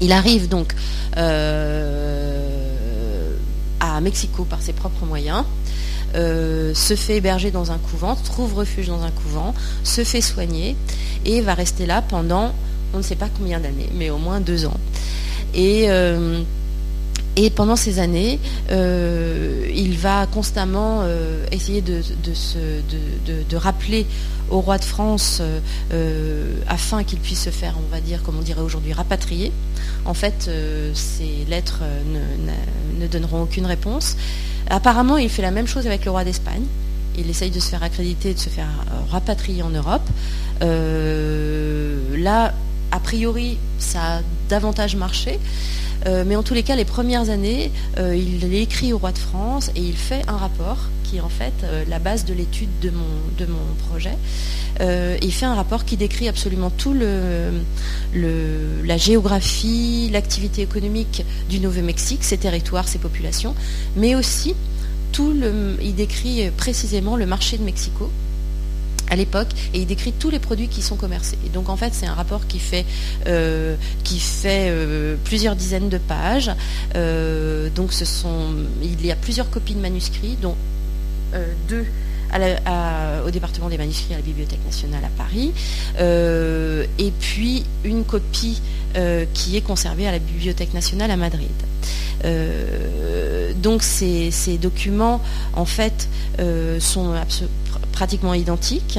[0.00, 0.74] Il arrive donc
[1.16, 2.40] euh,
[3.80, 5.44] à Mexico par ses propres moyens.
[6.14, 10.76] Se fait héberger dans un couvent, trouve refuge dans un couvent, se fait soigner
[11.24, 12.52] et va rester là pendant
[12.94, 14.78] on ne sait pas combien d'années, mais au moins deux ans.
[15.56, 16.42] Euh,
[17.36, 18.38] et pendant ces années,
[18.70, 22.00] euh, il va constamment euh, essayer de,
[23.48, 24.06] de, rappeler
[24.50, 25.40] au roi de France
[26.68, 29.52] afin qu'il puisse se faire, on va dire, comme on dirait aujourd'hui, rapatrier.
[30.04, 30.50] En fait,
[30.94, 31.82] ces lettres
[33.00, 34.16] ne, donneront aucune réponse.
[34.68, 36.64] Apparemment, il fait la même chose avec le roi d'Espagne.
[37.16, 38.68] Il essaye de se faire accréditer, de se faire
[39.10, 40.08] rapatrier en Europe.
[40.60, 42.54] là,
[42.94, 45.40] a priori, ça a davantage marché.
[46.06, 49.18] Euh, mais en tous les cas, les premières années, euh, il écrit au roi de
[49.18, 52.68] France et il fait un rapport qui est en fait euh, la base de l'étude
[52.80, 53.54] de mon,
[53.88, 54.16] projet.
[54.80, 56.94] il fait un rapport qui décrit absolument tout
[58.14, 63.54] la géographie, l'activité économique du Nouveau-Mexique, ses territoires, ses populations,
[63.96, 64.54] mais aussi
[65.12, 68.10] tout le, il décrit précisément le marché de Mexico,
[69.10, 71.38] à l'époque et il décrit tous les produits qui sont commercés.
[71.52, 72.84] Donc en fait c'est un rapport qui fait,
[73.26, 73.76] euh,
[74.44, 76.50] euh, plusieurs dizaines de pages.
[76.96, 77.92] Euh, donc
[78.82, 80.56] il y a plusieurs copies de manuscrits, dont
[81.68, 81.86] deux
[83.26, 85.52] au département des manuscrits à la Bibliothèque nationale à Paris,
[86.00, 88.60] et puis une copie
[89.34, 91.50] qui est conservée à la Bibliothèque nationale à Madrid.
[93.62, 95.20] donc ces, ces, documents
[95.54, 96.08] en fait
[96.80, 97.14] sont
[97.94, 98.98] pratiquement identiques.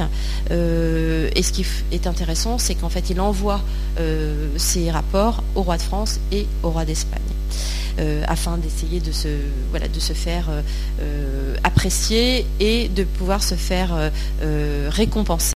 [0.50, 3.60] Euh, et ce qui est intéressant, c'est qu'en fait, il envoie
[4.00, 7.20] euh, ses rapports au roi de France et au roi d'Espagne.
[7.98, 9.28] Euh, afin d'essayer de se,
[9.70, 10.48] voilà, de se faire
[11.62, 14.10] apprécier et de pouvoir se faire
[14.88, 15.52] récompenser.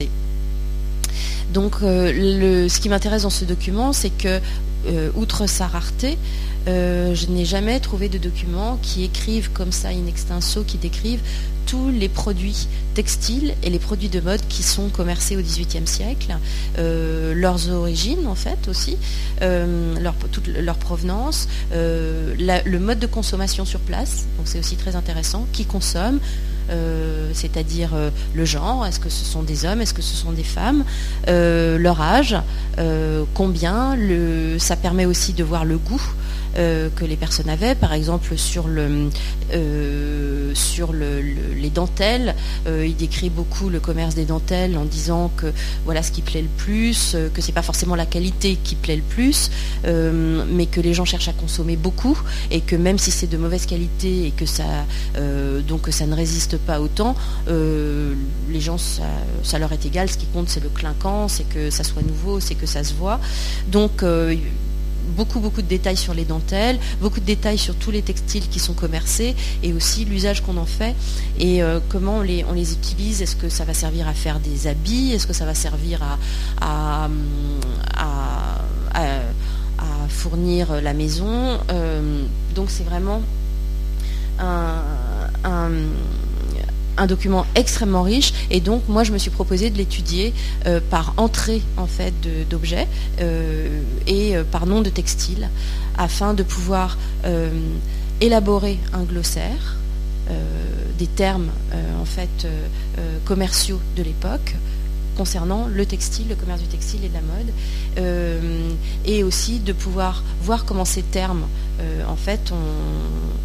[1.55, 4.41] Donc ce qui m'intéresse dans ce document, c'est que,
[5.17, 6.19] outre sa rareté,
[6.69, 11.23] je n'ai jamais trouvé de document qui écrivent comme ça in extenso, qui décrivent
[11.69, 16.35] tous les produits textiles et les produits de mode qui sont commercés au XVIIIe siècle,
[16.79, 18.97] euh, leurs origines en fait aussi,
[19.43, 24.77] euh, leur, toute leur provenance, euh, le mode de consommation sur place, donc c'est aussi
[24.77, 26.21] très intéressant, qui consomme,
[27.33, 27.91] c'est-à-dire
[28.35, 30.85] le genre, est-ce que ce sont des hommes, est-ce que ce sont des femmes,
[31.27, 32.37] leur âge,
[33.33, 33.97] combien,
[34.59, 36.03] ça permet aussi de voir le goût.
[36.59, 39.11] Euh, que les personnes avaient, par exemple sur, le,
[39.55, 42.35] euh, sur les dentelles.
[42.67, 45.53] Euh, il décrit beaucoup le commerce des dentelles en disant que
[45.85, 49.03] voilà ce qui plaît le plus, que c'est pas forcément la qualité qui plaît le
[49.03, 49.51] plus,
[49.85, 52.19] mais que les gens cherchent à consommer beaucoup
[52.51, 54.65] et que même si c'est de mauvaise qualité et que ça
[55.69, 57.15] donc ça ne résiste pas autant,
[57.49, 59.03] les gens ça,
[59.45, 60.09] ça, leur est égal.
[60.09, 62.95] Ce qui compte c'est le clinquant, c'est que ça soit nouveau, c'est que ça se
[62.95, 63.21] voit.
[63.69, 64.03] Donc
[65.09, 68.59] beaucoup, beaucoup de détails sur les dentelles, beaucoup de détails sur tous les textiles qui
[68.59, 70.95] sont commercés et aussi l'usage qu'on en fait
[71.39, 73.23] et euh, comment on les, on les utilise.
[73.23, 75.13] Est-ce que ça va servir à faire des habits?
[75.13, 76.01] Est-ce que ça va servir
[76.61, 77.09] à,
[80.09, 81.59] fournir la maison?
[81.71, 82.23] Euh,
[82.55, 83.23] Donc c'est vraiment
[84.41, 85.71] un
[86.99, 90.35] un document extrêmement riche et donc moi je me suis proposé de l'étudier
[90.67, 92.15] euh, par entrée en fait
[92.51, 92.89] d'objets
[93.21, 95.49] euh, et euh, par nom de textile
[95.97, 96.97] afin de pouvoir
[98.21, 99.77] élaborer un glossaire
[100.99, 101.49] des termes
[102.01, 102.47] en fait
[103.25, 104.55] commerciaux de l'époque
[105.19, 107.51] concernant le textile, le commerce du textile et de la mode,
[109.05, 111.45] et aussi de pouvoir voir comment ces termes
[112.09, 112.53] en fait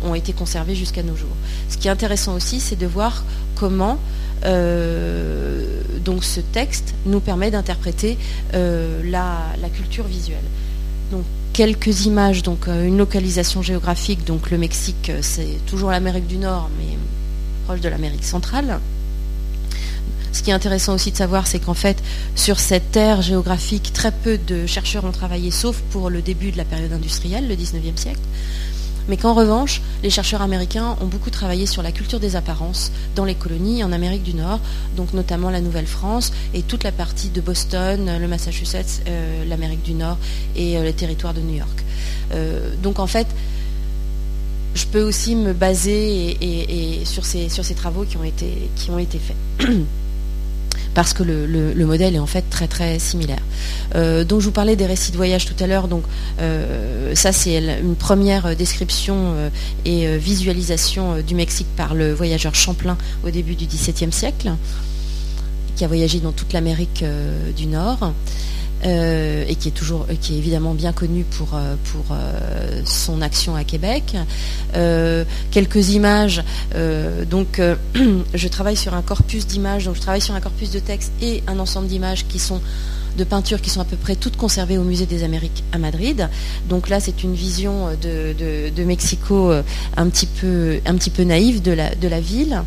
[0.04, 1.36] ont été conservés jusqu'à nos jours.
[1.70, 3.24] Ce qui est intéressant aussi, c'est de voir
[3.56, 3.98] comment
[4.46, 8.18] euh, donc ce texte nous permet d'interpréter
[8.54, 10.46] la, la, culture visuelle.
[11.12, 16.70] Donc quelques images, donc une localisation géographique, donc le Mexique c'est toujours l'Amérique du Nord
[16.78, 16.98] mais
[17.66, 18.80] proche de l'Amérique centrale.
[20.34, 22.04] Ce qui est intéressant aussi de savoir, c'est qu'en fait,
[22.36, 26.58] sur cette terre géographique, très peu de chercheurs ont travaillé, sauf pour le début de
[26.58, 28.20] la période industrielle, le 19e siècle.
[29.08, 33.26] Mais qu'en revanche, les chercheurs américains ont beaucoup travaillé sur la culture des apparences dans
[33.26, 34.60] les colonies en Amérique du Nord,
[34.96, 39.94] donc notamment la Nouvelle-France et toute la partie de Boston, le Massachusetts, euh, l'Amérique du
[39.94, 40.18] Nord
[40.56, 41.84] et euh, les territoires de New York.
[42.32, 43.28] Euh, donc en fait,
[44.74, 48.24] je peux aussi me baser sur, ces, travaux qui ont
[49.00, 49.70] été faits.
[50.94, 53.42] parce que le, modèle est en fait très très similaire.
[53.96, 56.04] Euh, donc je vous parlais des récits de voyage tout à l'heure, donc
[56.40, 59.50] euh, ça c'est une première description euh,
[59.86, 64.52] et visualisation du Mexique par le voyageur Champlain au début du XVIIe siècle,
[65.76, 67.04] qui a voyagé dans toute l'Amérique
[67.56, 68.14] du Nord.
[68.86, 73.22] Euh, et qui est toujours, qui est évidemment bien connu pour, euh, pour euh, son
[73.22, 74.16] action à Québec.
[75.52, 76.44] quelques images.
[77.30, 77.62] donc,
[78.34, 79.86] je travaille sur un corpus d'images.
[79.86, 82.62] Donc, je travaille sur un corpus de texte et un ensemble d'images qui sont
[83.18, 86.28] de peintures qui sont à peu près toutes conservées au Musée des Amériques à Madrid.
[86.68, 88.34] Donc là, c'est une vision de,
[88.72, 89.52] de, Mexico
[89.96, 92.64] un petit peu, un petit peu naïve de la, de la ville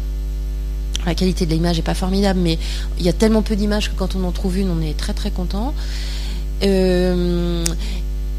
[1.06, 2.58] la qualité de l'image n'est pas formidable, mais
[2.98, 5.12] il y a tellement peu d'images que quand on en trouve une, on est très
[5.12, 5.74] très content.
[6.62, 7.64] Euh,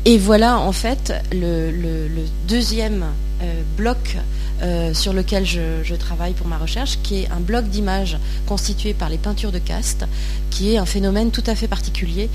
[0.05, 2.07] et voilà en fait le,
[2.47, 3.05] deuxième
[3.77, 4.17] bloc
[4.61, 9.09] euh, sur lequel je, travaille pour ma recherche, qui est un bloc d'images constitué par
[9.09, 10.05] les peintures de caste,
[10.49, 12.29] qui est un phénomène tout à fait particulier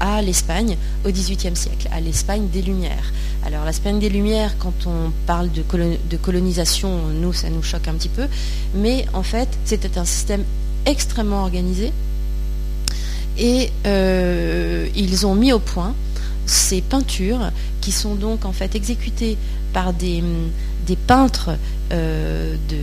[0.00, 3.12] à l'Espagne au XVIIIe siècle, à l'Espagne des Lumières.
[3.44, 8.08] Alors l'Espagne des Lumières, quand on parle de, colonisation, nous, ça nous choque un petit
[8.08, 8.26] peu,
[8.74, 10.44] mais en fait, c'était un système
[10.86, 11.92] extrêmement organisé,
[13.38, 15.94] et euh, ils ont mis au point
[16.46, 19.36] ces peintures qui sont donc en fait exécutées
[19.72, 20.22] par des,
[21.06, 21.50] peintres
[21.92, 22.76] euh, de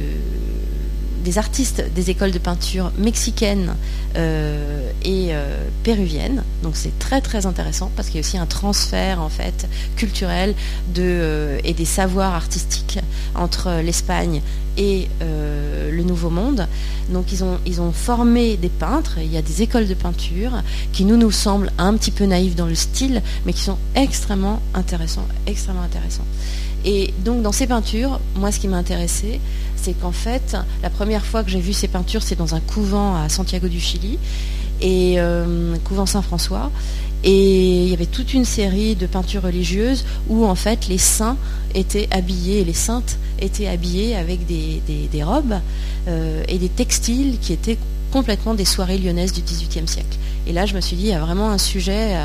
[1.24, 3.76] des artistes des écoles de peinture mexicaines
[4.16, 6.44] euh, et euh, péruviennes.
[6.64, 10.56] Donc c'est très très intéressant parce qu'il y a aussi un transfert en fait culturel
[10.94, 13.00] de, et des savoirs artistiques
[13.36, 14.42] entre l'Espagne
[14.78, 16.68] et le Nouveau Monde.
[17.10, 20.64] Donc ils ont, ils ont formé des peintres, il y a des écoles de peinture
[20.94, 24.62] qui nous nous semblent un petit peu naïves dans le style, mais qui sont extrêmement
[24.74, 26.26] intéressants, extrêmement intéressants.
[26.86, 29.40] Et donc dans ces peintures, moi ce qui m'a intéressé,
[29.76, 33.16] c'est qu'en fait, la première fois que j'ai vu ces peintures, c'est dans un couvent
[33.16, 34.18] à Santiago du Chili,
[34.82, 36.72] et euh, couvent Saint-François.
[37.24, 41.38] Et il y avait toute une série de peintures religieuses où en fait les saints
[41.76, 44.82] étaient habillés, les saintes étaient habillées avec des,
[45.24, 45.60] robes
[46.08, 47.78] euh, et des textiles qui étaient
[48.12, 50.18] complètement des soirées lyonnaises du XVIIIe siècle.
[50.48, 52.16] Et là, je me suis dit, il y a vraiment un sujet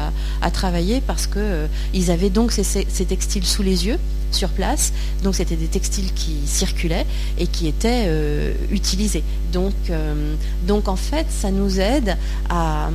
[0.40, 1.66] à, travailler parce qu'ils euh,
[2.08, 3.98] avaient donc ces, textiles sous les yeux
[4.34, 4.92] sur place.
[5.22, 7.06] Donc c'était des textiles qui circulaient
[7.38, 9.22] et qui étaient euh, utilisés.
[9.52, 10.34] Donc, euh,
[10.66, 12.16] donc en fait, ça nous aide
[12.50, 12.90] à,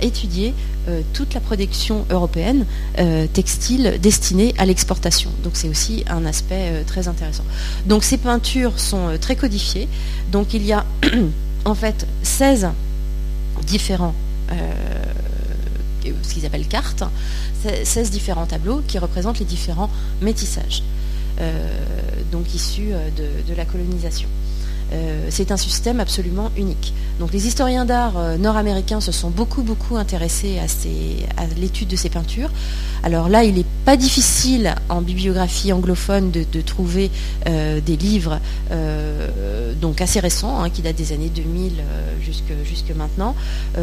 [0.00, 0.52] étudier
[0.88, 2.66] euh, toute la production européenne
[3.32, 5.30] textile destinée à l'exportation.
[5.42, 7.44] Donc c'est aussi un aspect très intéressant.
[7.86, 9.88] Donc ces peintures sont très codifiées.
[10.32, 10.84] Donc il y a
[11.66, 12.68] en fait 16
[13.66, 14.14] différents
[16.22, 17.02] ce qu'ils appellent cartes,
[17.84, 20.82] 16 différents tableaux qui représentent les différents métissages,
[21.40, 21.68] euh,
[22.32, 24.28] donc issus euh, de la colonisation.
[24.92, 26.94] Euh, c'est un système absolument unique.
[27.18, 32.08] Donc les historiens d'art euh, nord-américains se sont beaucoup beaucoup intéressés à, l'étude de ces
[32.08, 32.50] peintures.
[33.02, 37.10] Alors là, il n'est pas difficile en bibliographie anglophone de, trouver
[37.46, 38.40] euh, des livres
[39.80, 41.72] donc assez récents, hein, qui datent des années 2000
[42.20, 43.34] jusque, maintenant,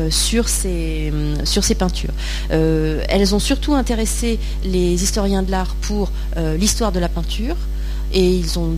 [0.09, 1.13] sur, ces,
[1.43, 2.13] sur ces peintures.
[2.49, 6.11] elles ont surtout intéressé les historiens de l'art pour
[6.57, 7.55] l'histoire de la peinture
[8.11, 8.77] et ils ont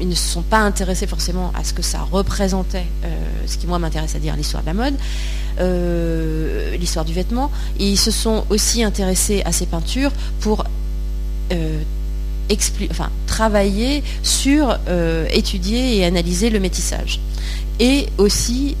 [0.00, 3.08] ils ne se sont pas intéressés forcément à ce que ça représentait, euh,
[3.46, 4.94] ce qui moi m'intéresse à dire l'histoire de la mode,
[5.60, 7.50] euh, l'histoire du vêtement.
[7.78, 10.64] Ils se sont aussi intéressés à ces peintures pour
[11.52, 11.82] euh,
[12.90, 14.78] enfin, travailler sur
[15.32, 17.20] étudier et analyser le métissage.
[17.78, 18.76] Et aussi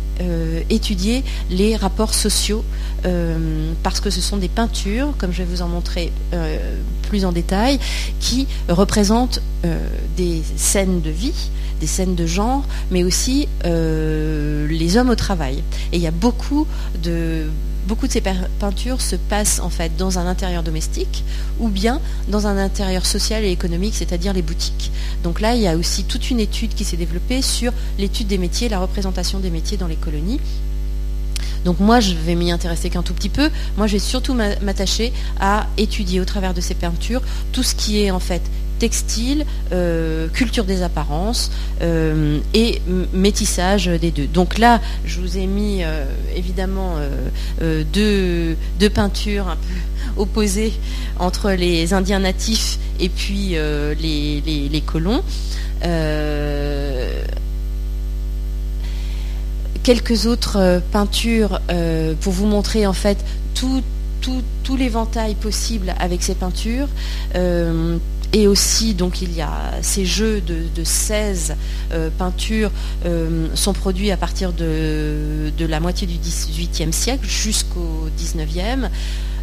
[0.70, 2.64] étudier les rapports sociaux
[3.06, 6.58] euh, parce que ce sont des peintures, comme je vais vous en montrer euh,
[7.02, 7.78] plus en détail,
[8.20, 9.78] qui représentent euh,
[10.16, 15.62] des scènes de vie, des scènes de genre, mais aussi les hommes au travail.
[15.92, 16.66] Et il y a beaucoup
[17.02, 17.44] de
[17.86, 18.22] beaucoup de ces
[18.58, 21.24] peintures se passent en fait dans un intérieur domestique
[21.60, 24.90] ou bien dans un intérieur social et économique, c'est-à-dire les boutiques.
[25.22, 28.38] Donc là, il y a aussi toute une étude qui s'est développée sur l'étude des
[28.38, 30.40] métiers, la représentation des métiers dans les colonies
[31.64, 33.50] Donc moi, je vais m'y intéresser qu'un tout petit peu.
[33.76, 37.22] Moi, je vais surtout m'attacher à étudier au travers de ces peintures
[37.52, 38.42] tout ce qui est en fait
[38.78, 41.50] textile, euh, culture des apparences
[41.82, 42.80] euh, et
[43.12, 44.26] métissage des deux.
[44.26, 46.04] Donc là, je vous ai mis euh,
[46.34, 46.96] évidemment
[47.60, 48.56] deux,
[48.94, 49.74] peintures un peu
[50.20, 50.72] opposées
[51.18, 53.56] entre les Indiens natifs et puis
[54.00, 55.22] les, colons.
[59.82, 61.60] quelques autres peintures
[62.20, 63.18] pour vous montrer en fait
[63.54, 63.82] tout,
[64.20, 66.88] tout, l'éventail possible avec ces peintures.
[68.32, 71.56] Et aussi, donc, il y a ces jeux de, 16
[71.92, 72.70] euh, peintures
[73.04, 78.90] euh, sont produits à partir de, la moitié du XVIIIe siècle jusqu'au XIXe.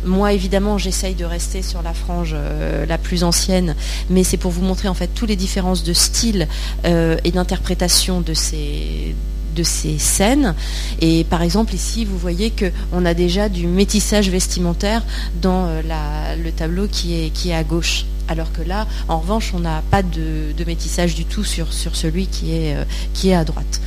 [0.05, 3.75] Moi, évidemment, j'essaye de rester sur la frange euh, la plus ancienne,
[4.09, 6.47] mais c'est pour vous montrer en fait toutes les différences de style
[6.84, 9.15] et d'interprétation de ces
[9.54, 10.56] de ces scènes.
[11.01, 15.04] Et par exemple, ici, vous voyez qu'on a déjà du métissage vestimentaire
[15.41, 18.06] dans le tableau qui est, à gauche.
[18.28, 22.84] Alors que là, en revanche, on n'a pas de, métissage du tout sur, celui euh,
[23.14, 23.82] qui est à droite.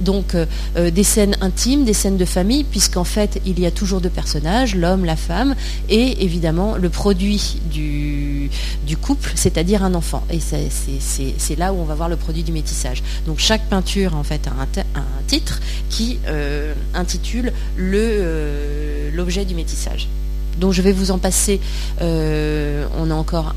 [0.00, 3.70] Donc euh, euh, des scènes intimes, des scènes de famille, puisqu'en fait il y a
[3.70, 5.54] toujours deux personnages, l'homme, la femme,
[5.88, 8.50] et évidemment le produit du,
[9.00, 10.24] couple, c'est-à-dire un enfant.
[10.30, 13.02] Et c'est là où on va voir le produit du métissage.
[13.26, 16.18] Donc chaque peinture en fait a un, titre qui
[16.94, 20.08] intitule l'objet du métissage.
[20.58, 21.60] Donc je vais vous en passer,
[22.00, 23.52] euh, on a encore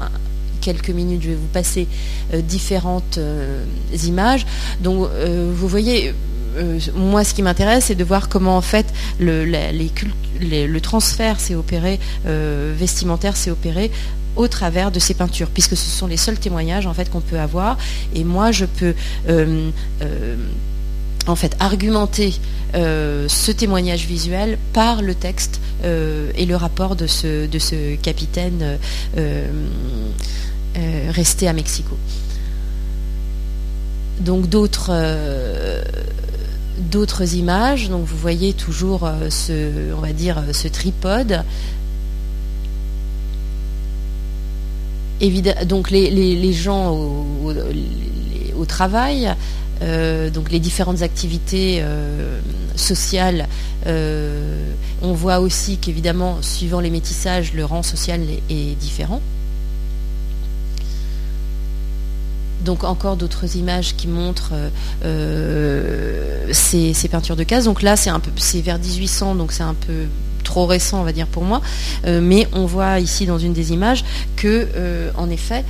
[0.62, 1.88] quelques minutes, je vais vous passer
[2.34, 3.64] euh, différentes euh,
[4.06, 4.46] images.
[4.82, 5.08] Donc
[5.54, 6.14] vous voyez,
[6.95, 8.86] moi ce qui m'intéresse c'est de voir comment en fait
[9.20, 13.91] le, transfert s'est opéré, vestimentaire s'est opéré
[14.36, 17.39] au travers de ces peintures, puisque ce sont les seuls témoignages en fait qu'on peut
[17.39, 17.78] avoir.
[18.16, 18.93] Et moi je peux
[21.28, 22.34] en fait argumenter
[22.76, 28.78] euh, ce témoignage visuel par le texte euh, et le rapport de ce, capitaine
[29.18, 29.47] euh,
[31.10, 31.97] resté à Mexico.
[34.20, 34.91] Donc d'autres
[36.80, 37.90] d'autres images.
[37.90, 41.44] Donc vous voyez toujours ce, on va dire, ce tripode.
[45.66, 49.36] donc les, gens au travail
[49.82, 52.40] euh, donc les différentes activités euh,
[52.76, 53.48] sociales.
[53.88, 59.22] Euh, on voit aussi qu'évidemment, suivant les métissages, le rang social est, différent.
[62.66, 64.53] Donc encore d'autres images qui montrent
[66.51, 67.66] ces, peintures de cases.
[67.66, 70.05] Donc là, c'est un peu, c'est vers 1800, donc c'est un peu
[70.43, 71.62] trop récent, on va dire pour moi.
[72.05, 74.03] mais on voit ici dans une des images
[74.36, 74.68] que,
[75.16, 75.64] en effet,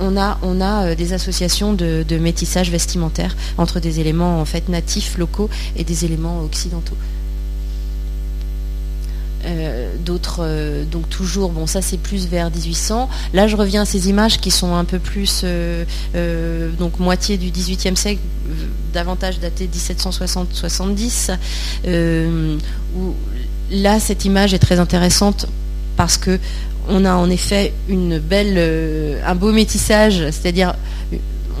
[0.00, 5.48] on a, euh, des associations de, métissage vestimentaire entre des éléments en fait natifs locaux
[5.76, 6.96] et des éléments occidentaux.
[9.50, 13.08] Euh, d'autres, euh, donc toujours, bon ça c'est plus vers 1800.
[13.34, 15.44] Là je reviens à ces images qui sont un peu plus,
[16.78, 18.20] donc moitié du 18e siècle,
[18.92, 21.36] davantage daté 1760-70,
[22.96, 23.14] où
[23.70, 25.46] là cette image est très intéressante
[25.96, 26.38] parce que
[26.88, 30.74] on a en effet une belle, euh, un beau métissage, c'est-à-dire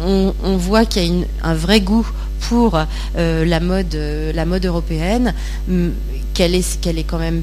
[0.02, 2.06] on, voit qu'il y a un vrai goût
[2.48, 2.78] pour
[3.16, 5.34] euh, la, mode, euh, européenne,
[5.68, 7.42] est, qu'elle est quand même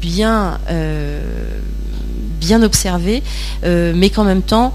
[0.00, 0.58] bien,
[2.40, 3.22] bien observée,
[3.62, 4.72] mais qu'en même temps,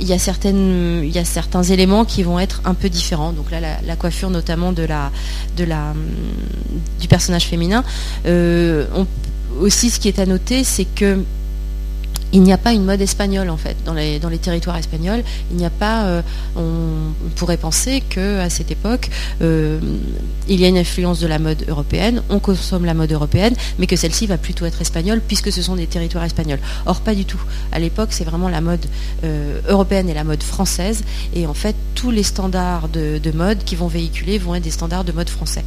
[0.00, 3.32] il y, a certaines, il y a certains éléments qui vont être un peu différents.
[3.32, 5.12] Donc là, la, coiffure notamment de la,
[5.56, 5.94] de la,
[7.00, 7.84] du personnage féminin.
[9.60, 11.22] aussi, ce qui est à noter, c'est que
[12.32, 15.22] il n'y a pas une mode espagnole en fait dans les, territoires espagnols.
[15.82, 16.22] Euh,
[16.56, 19.10] on, pourrait penser que à cette époque,
[19.42, 19.80] euh,
[20.48, 22.22] il y a une influence de la mode européenne.
[22.30, 25.76] On consomme la mode européenne, mais que celle-ci va plutôt être espagnole puisque ce sont
[25.76, 26.60] des territoires espagnols.
[26.86, 27.40] Or, pas du tout.
[27.72, 28.84] À l'époque, c'est vraiment la mode
[29.24, 31.02] euh, européenne et la mode française.
[31.34, 35.04] Et en fait, tous les standards de mode qui vont véhiculer vont être des standards
[35.04, 35.64] de mode français.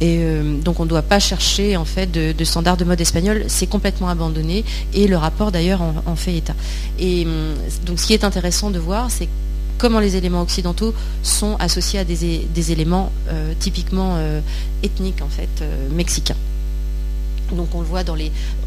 [0.00, 3.44] Et euh, donc on ne doit pas chercher en fait de, standards de mode espagnol,
[3.48, 6.54] c'est complètement abandonné et le rapport d'ailleurs en, fait état.
[6.98, 7.54] Et hum,
[7.86, 9.28] donc ce qui est intéressant de voir, c'est
[9.78, 14.40] comment les éléments occidentaux sont associés à des, éléments euh, typiquement euh,
[14.82, 16.36] ethniques en fait mexicains.
[17.52, 18.02] Donc on le voit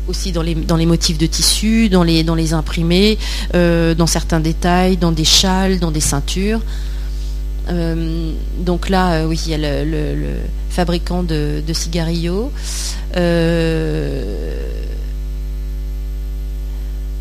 [0.07, 3.17] aussi dans les, motifs de tissu, dans les imprimés,
[3.53, 6.61] dans certains détails, dans des châles, dans des ceintures.
[7.69, 10.35] Donc là, oui, il y a le
[10.69, 11.73] fabricant de, de,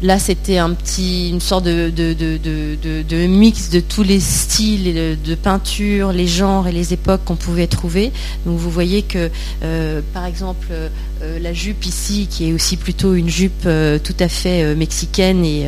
[0.01, 6.29] Là, c'était un petit, une sorte de, mix de tous les styles de, peinture, les
[6.29, 8.13] genres et les époques qu'on pouvait trouver.
[8.47, 9.29] Donc, vous voyez que,
[9.65, 14.15] euh, par exemple, euh, la jupe ici, qui est aussi plutôt une jupe euh, tout
[14.21, 15.67] à fait mexicaine, et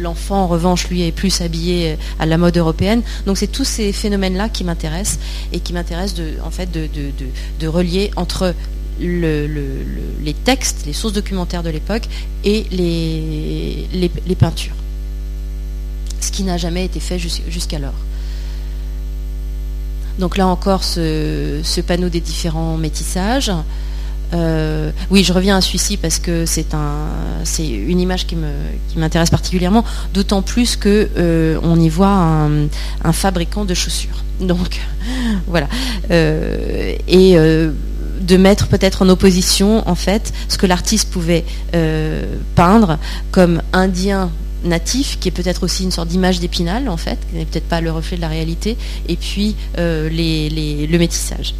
[0.00, 3.02] l'enfant, en revanche, lui, est plus habillé à la mode européenne.
[3.26, 5.18] Donc, c'est tous ces phénomènes-là qui m'intéressent
[5.52, 8.54] et qui m'intéressent en fait, de relier entre
[9.00, 12.08] les textes, les sources documentaires de l'époque
[12.44, 14.74] et les, peintures.
[16.20, 17.94] Ce qui n'a jamais été fait jusqu'alors.
[20.18, 23.52] Donc là encore, ce, panneau des différents métissages.
[24.34, 26.66] Euh, oui, je reviens à celui-ci parce que c'est
[27.60, 28.36] une image qui
[28.96, 32.08] m'intéresse particulièrement, d'autant plus que euh, on y voit
[33.04, 34.24] un, fabricant de chaussures.
[34.40, 34.80] Donc
[35.46, 35.68] voilà.
[36.10, 37.36] Euh, et
[38.20, 41.44] de mettre peut-être en opposition en fait ce que l'artiste pouvait
[41.74, 42.98] euh, peindre
[43.30, 44.30] comme indien
[44.64, 47.80] natif, qui est peut-être aussi une sorte d'image d'épinal en fait, qui n'est peut-être pas
[47.80, 48.76] le reflet de la réalité,
[49.08, 51.54] et puis euh, le métissage.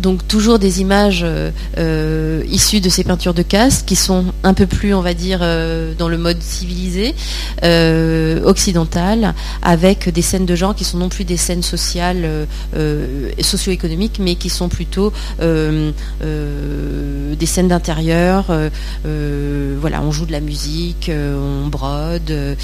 [0.00, 4.54] Donc toujours des images euh, euh, issues de ces peintures de caste qui sont un
[4.54, 7.14] peu plus, on va dire, euh, dans le mode civilisé,
[8.44, 12.46] occidental, avec des scènes de genre qui sont non plus des scènes sociales,
[13.40, 15.92] socio-économiques, mais qui sont plutôt des
[17.46, 18.46] scènes d'intérieur.
[19.04, 22.56] voilà, on joue de la musique, on brode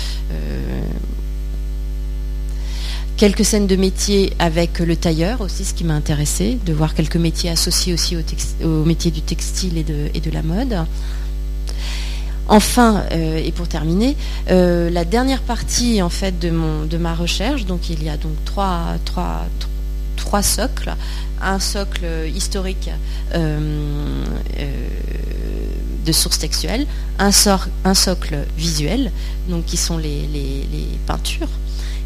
[3.16, 7.16] quelques scènes de métier avec le tailleur aussi, ce qui m'a intéressé, de voir quelques
[7.16, 8.16] métiers associés aussi
[8.62, 9.84] au, métier du textile et
[10.20, 10.76] de, la mode.
[12.48, 14.16] Enfin, euh, et pour terminer,
[14.50, 18.96] euh, la dernière partie en fait de, ma recherche, donc il y a donc trois,
[20.42, 20.94] socles,
[21.40, 22.04] un socle
[22.34, 22.90] historique
[23.34, 24.24] euh,
[26.04, 26.86] de sources textuelles,
[27.18, 27.30] un,
[27.84, 29.10] un, socle visuel,
[29.48, 30.28] donc qui sont les
[31.06, 31.48] peintures,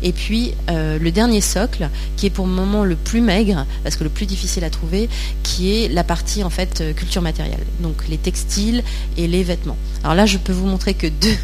[0.03, 3.97] et puis euh, le dernier socle, qui est pour le moment le plus maigre, parce
[3.97, 5.09] que le plus difficile à trouver,
[5.43, 8.83] qui est la partie en fait euh, culture matérielle, donc les textiles
[9.17, 9.77] et les vêtements.
[10.03, 11.37] Alors là, je peux vous montrer que deux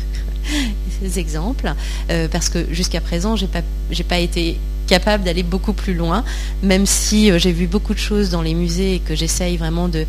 [1.17, 1.73] exemples,
[2.11, 3.63] euh, parce que jusqu'à présent, j'ai pas,
[4.09, 6.25] pas été capable d'aller beaucoup plus loin,
[6.63, 9.89] même si euh, j'ai vu beaucoup de choses dans les musées et que j'essaye vraiment
[9.89, 10.07] de,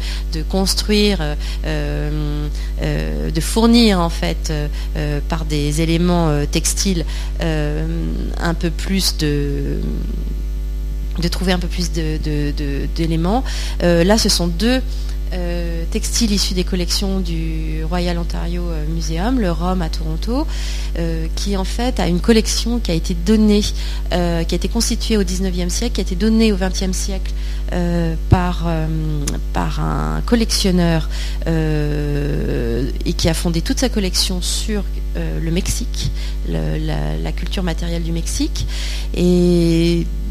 [0.50, 1.20] construire,
[1.66, 2.48] euh,
[3.34, 4.54] de fournir en fait
[5.30, 7.06] par des éléments textiles
[7.40, 9.78] un peu plus de
[11.20, 11.90] de trouver un peu plus
[12.96, 13.44] d'éléments.
[13.82, 14.84] là, ce sont deux
[15.34, 20.48] euh, textile issu des collections du Royal Ontario euh, Museum, le Rome à Toronto,
[20.98, 25.18] euh, qui en fait a une collection qui a été donnée, qui a été constituée
[25.18, 27.32] au 19e siècle, qui a été donnée au 20e siècle
[28.30, 28.66] par,
[29.54, 31.10] par un collectionneur
[31.46, 34.84] et qui a fondé toute sa collection sur
[35.16, 36.12] le Mexique,
[36.48, 38.66] la, culture matérielle du Mexique.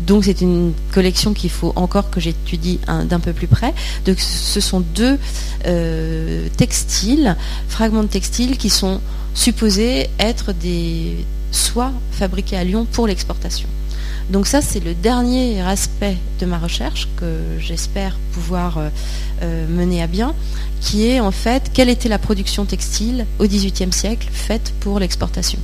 [0.07, 3.75] Donc c'est une collection qu'il faut encore que j'étudie d'un peu plus près.
[4.17, 5.19] Ce sont deux
[5.67, 7.37] euh, textiles,
[7.69, 9.01] fragments de textiles qui sont
[9.35, 11.17] supposés être des
[11.51, 13.69] soies fabriquées à Lyon pour l'exportation.
[14.31, 18.89] Donc ça, c'est le dernier aspect de ma recherche que j'espère pouvoir euh,
[19.43, 20.35] euh, mener à bien,
[20.81, 25.59] qui est en fait quelle était la production textile au XVIIIe siècle faite pour l'exportation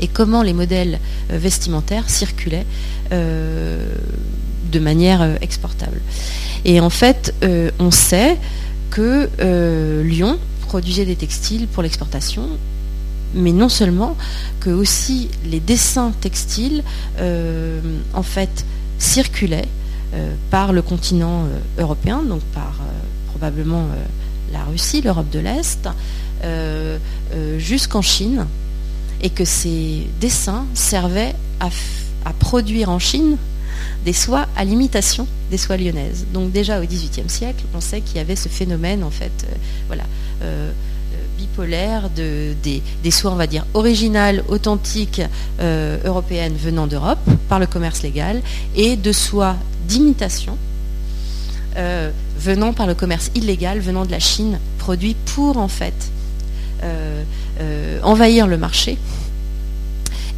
[0.00, 0.98] et comment les modèles
[1.28, 2.66] vestimentaires circulaient
[3.10, 6.00] de manière exportable.
[6.64, 8.38] Et en fait, euh, on sait
[8.90, 12.48] que euh, Lyon produisait des textiles pour l'exportation,
[13.34, 14.16] mais non seulement,
[14.60, 16.82] que aussi les dessins textiles,
[17.18, 17.80] euh,
[18.14, 18.64] en fait,
[18.98, 19.68] circulaient
[20.50, 21.44] par le continent
[21.78, 22.80] européen, donc par
[23.28, 23.86] probablement
[24.52, 25.88] la Russie, l'Europe de l'Est,
[27.58, 28.46] jusqu'en Chine,
[29.22, 33.36] et que ces dessins servaient à produire en Chine
[34.04, 36.26] des soies à l'imitation des soies lyonnaises.
[36.32, 39.54] Donc déjà au XVIIIe siècle, on sait qu'il y avait ce phénomène en fait, euh,
[39.88, 40.04] voilà,
[40.42, 45.22] euh, euh, bipolaire de, des, soies, on va dire, originales, authentiques,
[46.04, 47.18] européennes venant d'Europe
[47.48, 48.42] par le commerce légal,
[48.76, 49.56] et de soies
[49.88, 50.56] d'imitation
[52.38, 55.94] venant par le commerce illégal, venant de la Chine, produits pour en fait
[58.02, 58.98] envahir le marché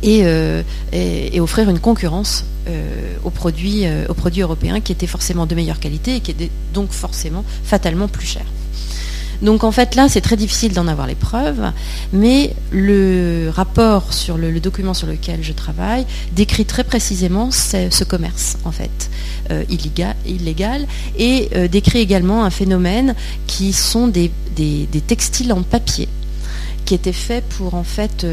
[0.05, 0.63] euh,
[0.93, 5.55] et, offrir une concurrence euh, aux, produits, euh, aux produits européens qui étaient forcément de
[5.55, 8.47] meilleure qualité et qui étaient donc forcément fatalement plus chers.
[9.43, 11.73] Donc en fait là, c'est très difficile d'en avoir les preuves,
[12.13, 18.57] mais le rapport sur le, document sur lequel je travaille décrit très précisément ce, commerce
[18.65, 19.11] en fait
[19.51, 20.87] euh, illégal,
[21.19, 23.17] et euh, décrit également un phénomène
[23.49, 24.31] qui sont des
[25.07, 26.09] textiles en papier
[26.85, 28.27] qui étaient faits pour en fait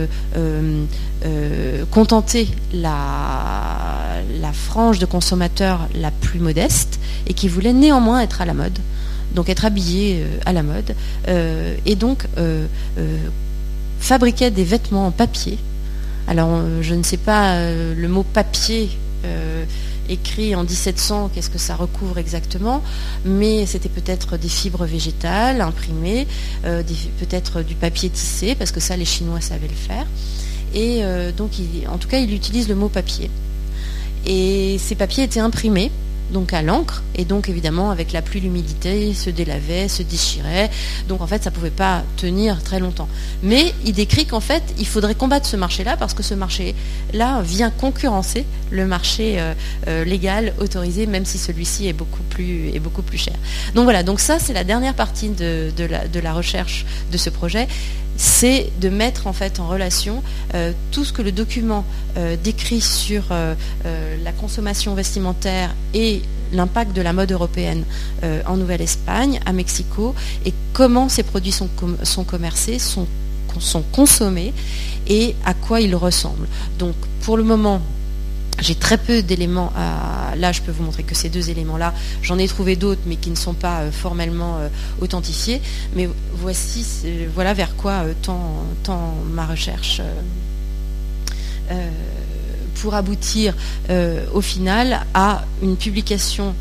[1.91, 8.45] contenter la, la frange de consommateurs la plus modeste et qui voulaient néanmoins être à
[8.45, 8.79] la mode
[9.33, 10.95] donc être habillé euh, à la mode,
[11.27, 12.65] euh, et donc euh,
[13.99, 15.57] fabriquait des vêtements en papier.
[16.27, 18.91] Alors je ne sais pas le mot papier
[20.09, 22.83] écrit en 1700, qu'est-ce que ça recouvre exactement,
[23.23, 26.27] mais c'était peut-être des fibres végétales imprimées,
[26.63, 30.05] peut-être du papier tissé, parce que ça les Chinois savaient le faire.
[30.73, 31.01] Et
[31.37, 31.51] donc
[31.87, 33.29] en tout cas il utilise le mot papier.
[34.25, 35.91] Et ces papiers étaient imprimés
[36.31, 40.69] donc à l'encre, et donc évidemment avec la pluie, l'humidité, se délavait, se déchirait,
[41.07, 43.09] donc en fait ça ne pouvait pas tenir très longtemps.
[43.43, 47.71] Mais il décrit qu'en fait il faudrait combattre ce marché-là parce que ce marché-là vient
[47.71, 49.53] concurrencer le marché euh,
[49.87, 53.35] euh, légal autorisé, même si celui-ci est beaucoup plus est beaucoup plus cher.
[53.75, 57.29] Donc voilà, donc ça c'est la dernière partie de, la, de la recherche de ce
[57.29, 57.67] projet
[58.19, 59.33] c'est de mettre en
[59.67, 60.21] relation
[60.53, 61.85] euh, tout ce que le document
[62.17, 63.55] euh, décrit sur euh,
[64.21, 67.83] la consommation vestimentaire et l'impact de la mode européenne
[68.47, 70.15] en Nouvelle-Espagne, à Mexico,
[70.45, 71.69] et comment ces produits sont,
[72.01, 73.07] sont commercés, sont,
[73.59, 74.51] sont consommés
[75.07, 76.47] et à quoi ils ressemblent.
[76.79, 77.81] Donc pour le moment,
[78.61, 79.71] j'ai très peu d'éléments.
[80.37, 81.93] Là, je peux vous montrer que ces deux éléments-là.
[82.21, 84.69] J'en ai trouvé d'autres, mais qui ne sont pas euh, formellement euh,
[85.01, 85.61] authentifiés.
[85.95, 86.85] Mais voici,
[87.33, 90.01] voilà vers quoi euh, tend, ma recherche
[92.81, 93.53] pour aboutir
[94.33, 96.55] au final à une publication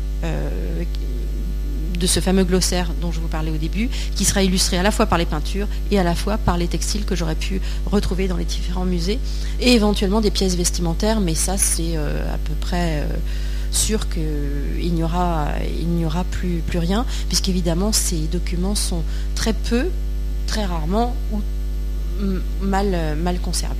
[1.99, 4.91] de ce fameux glossaire dont je vous parlais au début, qui sera illustré à la
[4.91, 8.27] fois par les peintures et à la fois par les textiles que j'aurais pu retrouver
[8.27, 9.19] dans les différents musées,
[9.59, 13.05] et éventuellement des pièces vestimentaires, mais ça c'est euh, à peu près euh,
[13.71, 15.47] sûr qu'il n'y aura,
[16.31, 19.03] plus rien, puisqu'évidemment ces documents sont
[19.35, 19.87] très peu,
[20.47, 21.41] très rarement ou
[22.61, 23.75] mal, mal conservés.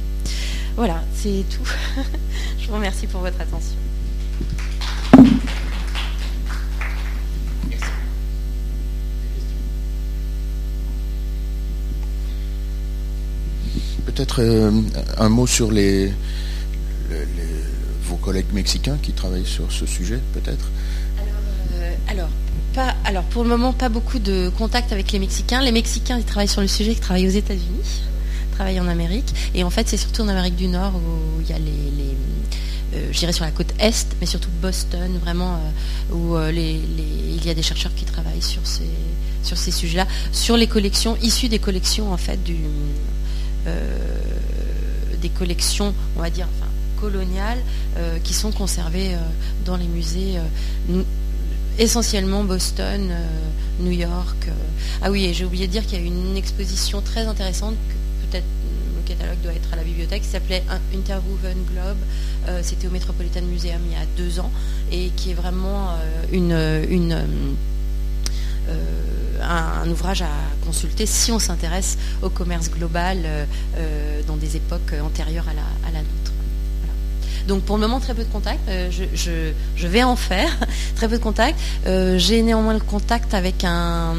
[0.76, 1.68] Voilà, c'est tout.
[2.60, 3.76] je vous remercie pour votre attention.
[14.20, 14.72] Peut-être euh,
[15.18, 16.12] un mot sur les,
[18.04, 20.70] vos collègues mexicains qui travaillent sur ce sujet, peut-être?
[21.76, 22.28] Euh, alors,
[22.74, 25.62] pas, alors, pour le moment, pas beaucoup de contact avec les Mexicains.
[25.62, 28.02] Les Mexicains, ils travaillent sur le sujet, ils travaillent aux États-Unis,
[28.52, 29.34] travaillent en Amérique.
[29.56, 32.18] Et en fait, c'est surtout en Amérique du Nord où il y a les,
[32.96, 35.62] euh, je dirais sur la côte est, mais surtout Boston, vraiment,
[36.12, 38.92] où il y a des chercheurs qui travaillent sur ces,
[39.44, 42.58] sur ces sujets-là, sur les collections issues des collections en fait du,
[43.66, 46.48] des collections, on va dire,
[47.00, 47.60] coloniales,
[47.98, 49.20] euh, qui sont conservées euh,
[49.66, 50.38] dans les musées
[51.78, 53.10] essentiellement Boston,
[53.80, 54.50] New York.
[55.02, 57.76] Ah oui, et j'ai oublié de dire qu'il y a une exposition très intéressante,
[58.30, 58.44] peut-être
[58.96, 61.98] le catalogue doit être à la bibliothèque, qui s'appelait Interwoven Globe.
[62.64, 64.52] C'était au Metropolitan Museum il y a deux ans,
[64.92, 65.96] et qui est vraiment
[66.34, 66.52] une
[69.42, 70.30] un, ouvrage à
[70.66, 73.46] consulter si on s'intéresse au commerce global euh,
[73.78, 76.32] euh, dans des époques antérieures à la, nôtre.
[77.48, 80.50] Donc pour le moment très peu de contacts, euh, je, vais en faire,
[80.96, 81.60] très peu de contacts.
[81.86, 84.16] J'ai néanmoins le contact avec un...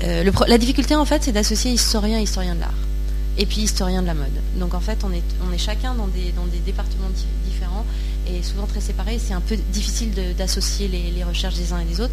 [0.00, 2.74] la difficulté en fait c'est d'associer historien et historien de l'art
[3.36, 4.28] et puis historien de la mode.
[4.56, 7.10] Donc en fait on est, on est chacun dans des, dans des départements
[7.44, 7.84] différents
[8.28, 9.18] et souvent très séparés.
[9.18, 12.12] C'est un peu difficile d'associer les, recherches des uns et des autres.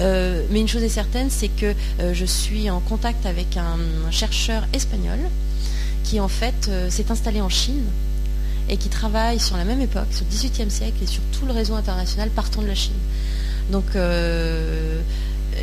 [0.00, 3.78] Euh, mais une chose est certaine, c'est que euh, je suis en contact avec un,
[4.10, 5.18] chercheur espagnol
[6.04, 7.84] qui en fait euh, s'est installé en Chine
[8.68, 11.52] et qui travaille sur la même époque, sur le XVIIIe siècle et sur tout le
[11.52, 12.94] réseau international partant de la Chine.
[13.70, 13.84] Donc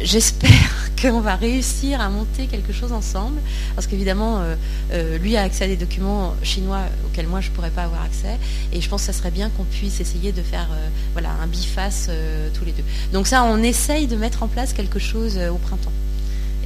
[0.03, 3.39] j'espère qu'on va réussir à monter quelque chose ensemble,
[3.75, 4.55] parce qu'évidemment, euh,
[4.91, 8.01] euh, lui a accès à des documents chinois auxquels moi je ne pourrais pas avoir
[8.01, 8.37] accès,
[8.73, 11.47] et je pense que ça serait bien qu'on puisse essayer de faire euh, voilà, un
[11.47, 12.09] biface
[12.53, 12.83] tous les deux.
[13.13, 15.93] Donc ça, on essaye de mettre en place quelque chose au printemps,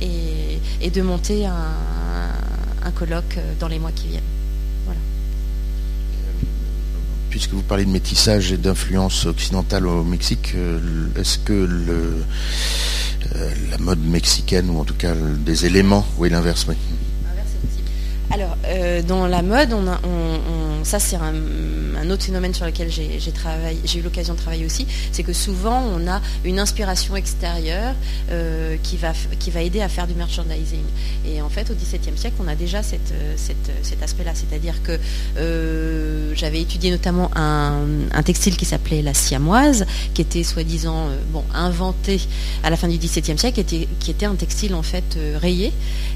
[0.01, 4.30] et, de monter un, colloque dans les mois qui viennent.
[7.41, 10.53] Puisque vous parlez de métissage et d'influence occidentale au Mexique,
[11.19, 12.21] est-ce que euh,
[13.71, 16.67] la mode mexicaine, ou en tout cas des éléments, oui, l'inverse,
[18.29, 19.75] Alors, euh, dans la mode,
[20.83, 21.33] ça c'est un,
[22.01, 26.07] un autre phénomène sur lequel j'ai eu l'occasion de travailler aussi, c'est que souvent on
[26.07, 27.93] a une inspiration extérieure
[28.83, 30.83] qui, va, qui va aider à faire du merchandising.
[31.25, 34.31] Et en fait, au XVIIe siècle, on a déjà cette, cet aspect-là.
[34.33, 34.99] C'est-à-dire que
[36.35, 41.09] j'avais étudié notamment un, textile qui s'appelait la siamoise, qui était soi-disant
[41.53, 42.21] inventé
[42.63, 45.71] à la fin du XVIIe siècle, qui était, qui était un textile en fait rayé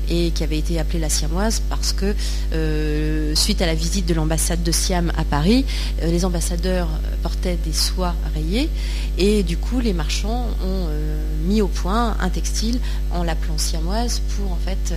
[0.09, 2.15] et qui avait été appelé la siamoise parce que
[2.53, 6.89] euh, suite à la visite de l'ambassade de Siam à Paris, euh, les ambassadeurs
[7.23, 8.69] portaient des soies rayées
[9.17, 11.17] et du coup les marchands ont euh,
[11.47, 12.79] mis au point un textile
[13.11, 14.93] en l'appelant siamoise pour en fait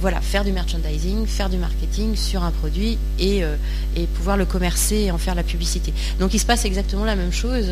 [0.00, 3.42] voilà, faire du merchandising, faire du marketing sur un produit et,
[4.14, 5.92] pouvoir le commercer et en faire la publicité.
[6.18, 7.66] Donc il se passe exactement la même chose.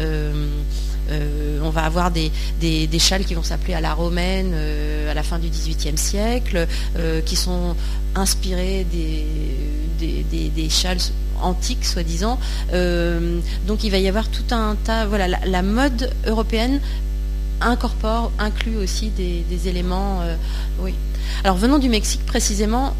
[0.00, 0.46] Euh,
[1.62, 2.30] on va avoir des,
[2.98, 6.66] châles qui vont s'appeler à la romaine euh, à la fin du XVIIIe siècle,
[6.98, 7.76] euh, qui sont
[8.14, 9.26] inspirés des,
[10.30, 10.98] des, châles
[11.40, 12.38] antiques, soi-disant.
[13.66, 15.06] donc il va y avoir tout un tas.
[15.06, 16.80] Voilà, la, mode européenne
[17.60, 20.20] incorpore, inclut aussi des, éléments.
[20.80, 20.94] oui.
[21.42, 22.94] Alors venant du Mexique précisément,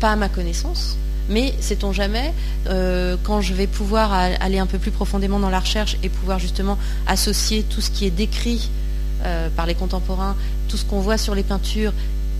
[0.00, 0.96] pas à ma connaissance
[1.28, 2.32] mais sait-on jamais,
[2.68, 6.38] euh, quand je vais pouvoir aller un peu plus profondément dans la recherche et pouvoir
[6.38, 8.70] justement associer tout ce qui est décrit
[9.24, 10.36] euh, par les contemporains,
[10.68, 11.92] tout ce qu'on voit sur les peintures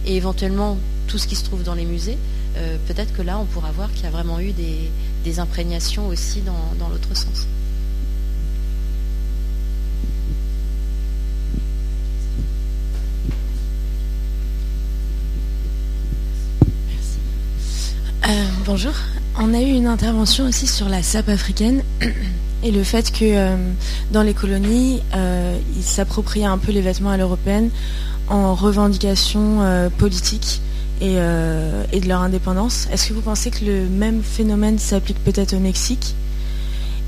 [0.07, 2.18] et éventuellement tout ce qui se trouve dans les musées,
[2.57, 4.91] euh, peut-être que là on pourra voir qu'il y a vraiment eu des,
[5.39, 7.47] imprégnations aussi dans l'autre sens.
[18.28, 18.92] Euh, bonjour.
[19.38, 21.82] On a eu une intervention aussi sur la sape africaine
[22.62, 23.56] et le fait que euh,
[24.12, 27.70] dans les colonies, euh, ils s'appropriaient un peu les vêtements à l'européenne
[28.28, 29.60] en revendication
[29.96, 30.60] politique
[31.00, 32.88] et, de leur indépendance.
[32.92, 36.14] Est-ce que vous pensez que le même phénomène s'applique peut-être au Mexique?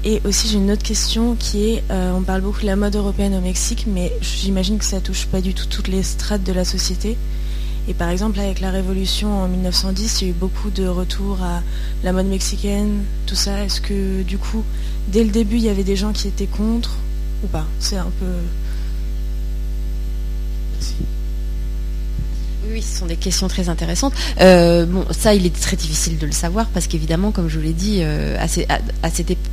[0.02, 3.34] Et aussi j'ai une autre question qui est, on parle beaucoup de la mode européenne
[3.34, 6.64] au Mexique, mais j'imagine que ça touche pas du tout toutes les strates de la
[6.64, 7.18] société.
[7.88, 11.42] Et par exemple, avec la Révolution en 1910, il y a eu beaucoup de retours
[11.42, 11.62] à
[12.04, 13.64] la mode mexicaine, tout ça.
[13.64, 14.64] Est-ce que du coup,
[15.08, 16.96] dès le début, il y avait des gens qui étaient contre
[17.42, 17.66] ou pas?
[17.80, 18.26] C'est un peu...
[20.74, 20.94] Merci.
[22.70, 24.12] Oui, ce sont des questions très intéressantes.
[24.40, 27.64] Euh, bon, ça, il est très difficile de le savoir parce qu'évidemment, comme je vous
[27.64, 29.50] l'ai dit, euh, à, à, cette époque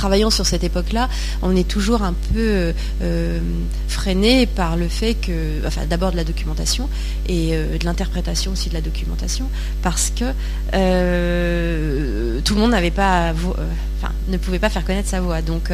[0.00, 1.10] travaillant sur cette époque-là,
[1.42, 2.72] on est toujours un peu
[3.02, 3.38] euh,
[3.86, 6.88] freiné par le fait que, enfin, d'abord de la documentation
[7.28, 9.44] et euh, de l'interprétation aussi de la documentation,
[9.82, 10.24] parce que
[10.72, 15.42] euh, tout le monde ne pouvait pas faire connaître sa voix.
[15.42, 15.70] Donc,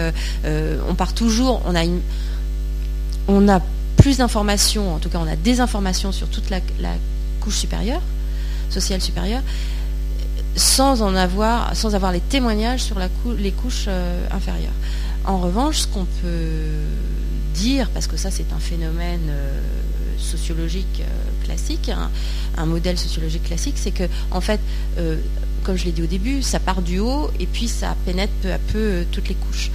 [0.89, 1.63] on part toujours,
[3.29, 3.61] on a
[3.97, 6.59] plus d'informations, en tout cas, on a des informations sur toute la
[7.41, 8.03] couche supérieure,
[8.71, 9.43] sociale supérieure,
[10.57, 12.97] sans en avoir, sans avoir les témoignages sur
[13.39, 14.73] les couches euh, inférieures.
[15.25, 16.63] En revanche, ce qu'on peut
[17.55, 19.61] dire, parce que ça c'est un phénomène euh,
[20.19, 22.11] sociologique euh, classique, hein,
[22.57, 24.61] un modèle sociologique classique, c'est que en fait,
[25.63, 28.53] comme je l'ai dit au début, ça part du haut et puis ça pénètre peu
[28.53, 29.71] à peu toutes les couches.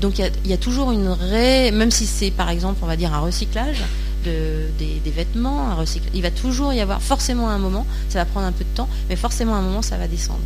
[0.00, 3.12] donc il y, a toujours une ré, même si c'est par exemple, on va dire
[3.12, 3.82] un recyclage,
[4.26, 8.52] des, vêtements, à Il va toujours y avoir forcément un moment, ça va prendre un
[8.52, 10.40] peu de temps, mais forcément un moment ça va descendre.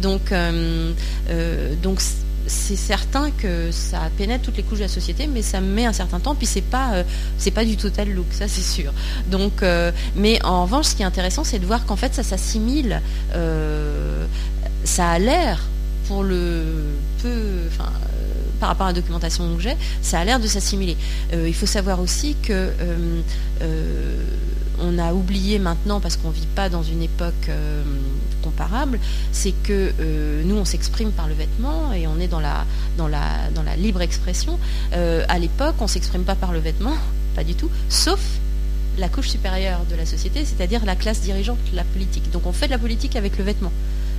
[0.00, 0.92] Donc, euh,
[1.30, 1.74] euh,
[2.48, 5.92] c'est certain que ça pénètre toutes les couches de la société, mais ça met un
[5.92, 6.36] certain temps.
[6.36, 7.04] Puis c'est pas euh,
[7.54, 8.92] pas du total look, ça c'est sûr.
[10.14, 13.00] Mais en revanche, ce qui est intéressant, c'est de voir qu'en fait ça s'assimile.
[14.84, 15.60] ça a l'air
[17.68, 17.92] enfin
[18.58, 20.96] par rapport à la documentation que j'ai, ça a l'air de s'assimiler.
[21.32, 23.20] Euh, il faut savoir aussi que euh,
[23.62, 24.22] euh,
[24.78, 27.50] on a oublié maintenant, parce qu'on ne vit pas dans une époque
[28.42, 29.00] comparable,
[29.32, 29.90] c'est que
[30.44, 32.66] nous, on s'exprime par le vêtement et on est dans la,
[32.98, 34.58] dans la, dans la libre expression.
[34.92, 36.92] à l'époque, on ne s'exprime pas par le vêtement,
[37.34, 38.20] pas du tout, sauf
[38.98, 42.30] la couche supérieure de la société, c'est-à-dire la classe dirigeante, la politique.
[42.30, 43.72] Donc on fait de la politique avec le vêtement.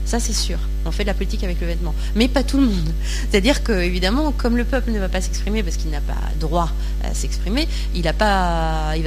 [0.08, 0.58] Ça, c'est sûr.
[0.86, 1.94] On fait de la politique avec le vêtement.
[2.16, 2.90] Mais pas tout le monde.
[3.30, 6.72] C'est-à-dire que, évidemment, comme le peuple ne va pas s'exprimer parce qu'il n'a pas droit
[7.04, 8.14] à s'exprimer, il ne va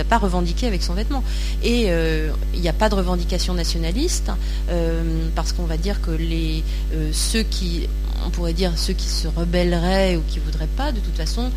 [0.05, 1.25] pas revendiquer avec son vêtement.
[1.63, 4.31] Et euh, il n'y a pas de revendication nationaliste
[4.69, 5.03] euh,
[5.35, 7.89] parce qu'on va dire que les, euh, ceux qui,
[8.27, 11.51] on pourrait dire ceux qui se rebelleraient ou qui ne voudraient pas, de toute façon,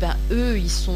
[0.00, 0.94] ben, eux, ils sont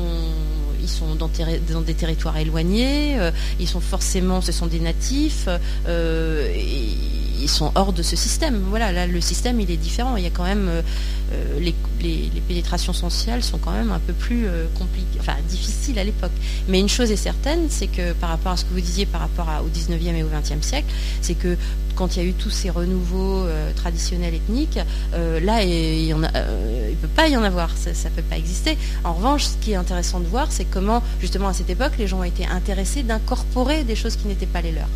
[0.82, 3.18] ils sont dans, des territoires éloignés,
[3.60, 5.48] ils sont forcément, ce sont des natifs,
[5.86, 8.62] ils sont hors de ce système.
[8.68, 10.16] Voilà, là, le système, il est différent.
[10.16, 10.70] Il y a quand même
[11.60, 11.74] les,
[12.46, 16.32] pénétrations sociales sont quand même un peu plus compliquées, enfin difficiles à l'époque.
[16.68, 19.20] Mais une chose est certaine, c'est que par rapport à ce que vous disiez par
[19.20, 20.88] rapport au 19e et au 20e siècle,
[21.20, 21.56] c'est que
[21.98, 23.44] quand il y a eu tous ces renouveaux
[23.74, 24.78] traditionnels ethniques,
[25.12, 28.78] là, il ne peut pas y en avoir, ça ne peut pas exister.
[29.02, 32.06] En revanche, ce qui est intéressant de voir, c'est comment, justement, à cette époque, les
[32.06, 34.88] gens ont été intéressés d'incorporer des choses qui n'étaient pas les leurs.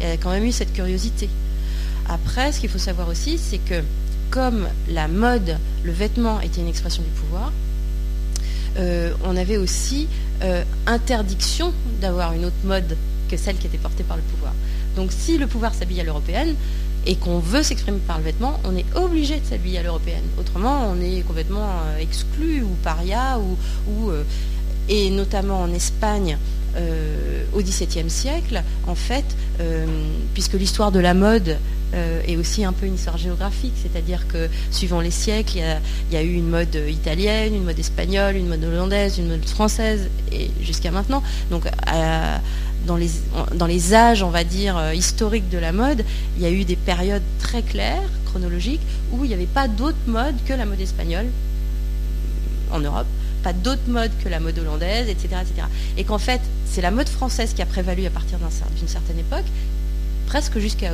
[0.00, 1.28] Il y a quand même eu cette curiosité.
[2.08, 3.82] Après, ce qu'il faut savoir aussi, c'est que
[4.30, 7.52] comme la mode, le vêtement était une expression du pouvoir,
[8.78, 10.08] euh, on avait aussi
[10.42, 12.96] euh, interdiction d'avoir une autre mode
[13.28, 14.52] que celle qui était portée par le pouvoir.
[15.00, 16.54] Donc si le pouvoir s'habille à l'européenne
[17.06, 20.24] et qu'on veut s'exprimer par le vêtement, on est obligé de s'habiller à l'européenne.
[20.38, 24.12] Autrement, on est complètement euh, exclu ou paria ou,
[24.90, 26.36] et notamment en Espagne,
[26.76, 29.24] euh, au XVIIe siècle, en fait,
[29.60, 29.86] euh,
[30.34, 31.58] puisque l'histoire de la mode
[31.94, 35.58] euh, est aussi un peu une histoire géographique, c'est-à-dire que suivant les siècles,
[36.10, 39.44] il y, a eu une mode italienne, une mode espagnole, une mode hollandaise, une mode
[39.46, 41.24] française, et jusqu'à maintenant.
[42.86, 46.04] Dans, les, âges, on va dire, historiques de la mode,
[46.36, 48.80] il y a eu des périodes très claires, chronologiques,
[49.12, 51.26] où il n'y avait pas d'autre mode que la mode espagnole
[52.72, 53.06] en Europe
[53.42, 55.28] pas d'autre mode que la mode hollandaise, etc.
[55.42, 55.66] etc.
[55.96, 59.44] Et qu'en fait, c'est la mode française qui a prévalu à partir d'une certaine époque,
[60.26, 60.92] presque jusqu'à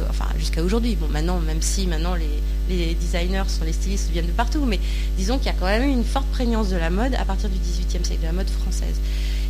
[0.64, 0.96] aujourd'hui.
[0.96, 4.80] Bon, maintenant, même si maintenant les, designers sont les stylistes viennent de partout, mais
[5.16, 7.48] disons qu'il y a quand même eu une forte prégnance de la mode à partir
[7.48, 8.96] du XVIIIe siècle, de la mode française.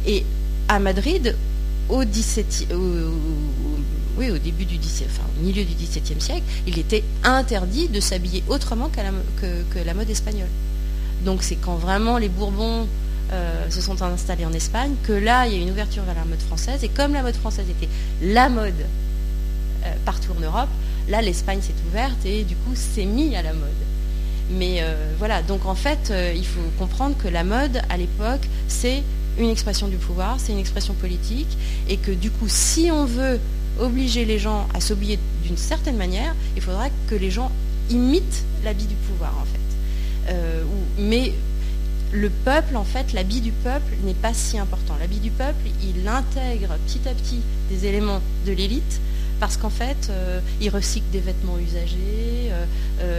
[0.07, 0.25] Et
[0.69, 1.37] à Madrid,
[1.89, 2.69] au, 17,
[4.19, 8.01] oui, au début du 17, enfin, au milieu du XVIIe siècle, il était interdit de
[8.01, 10.49] s'habiller autrement que la mode espagnole.
[11.25, 12.87] Donc c'est quand vraiment les Bourbons
[13.33, 16.25] euh, se sont installés en Espagne que là, il y a une ouverture vers la
[16.25, 16.85] mode française.
[16.85, 17.89] Et comme la mode française était
[18.23, 18.75] la mode
[19.85, 20.69] euh, partout en Europe,
[21.09, 23.69] là, l'Espagne s'est ouverte et du coup, s'est mis à la mode.
[24.53, 29.03] Mais euh, voilà, donc en fait, il faut comprendre que la mode, à l'époque, c'est
[29.39, 31.57] une expression du pouvoir, c'est une expression politique,
[31.89, 33.39] et que du coup, si on veut
[33.79, 37.51] obliger les gens à s'habiller d'une certaine manière, il faudra que les gens
[37.91, 40.33] imitent l'habit du pouvoir, en fait.
[40.33, 40.65] Euh,
[40.99, 41.33] mais
[42.13, 44.97] le peuple, en fait, l'habit du peuple n'est pas si important.
[44.99, 49.01] L'habit du peuple, il intègre petit à petit des éléments de l'élite
[49.41, 52.51] parce qu'en fait, euh, il recycle des vêtements usagés,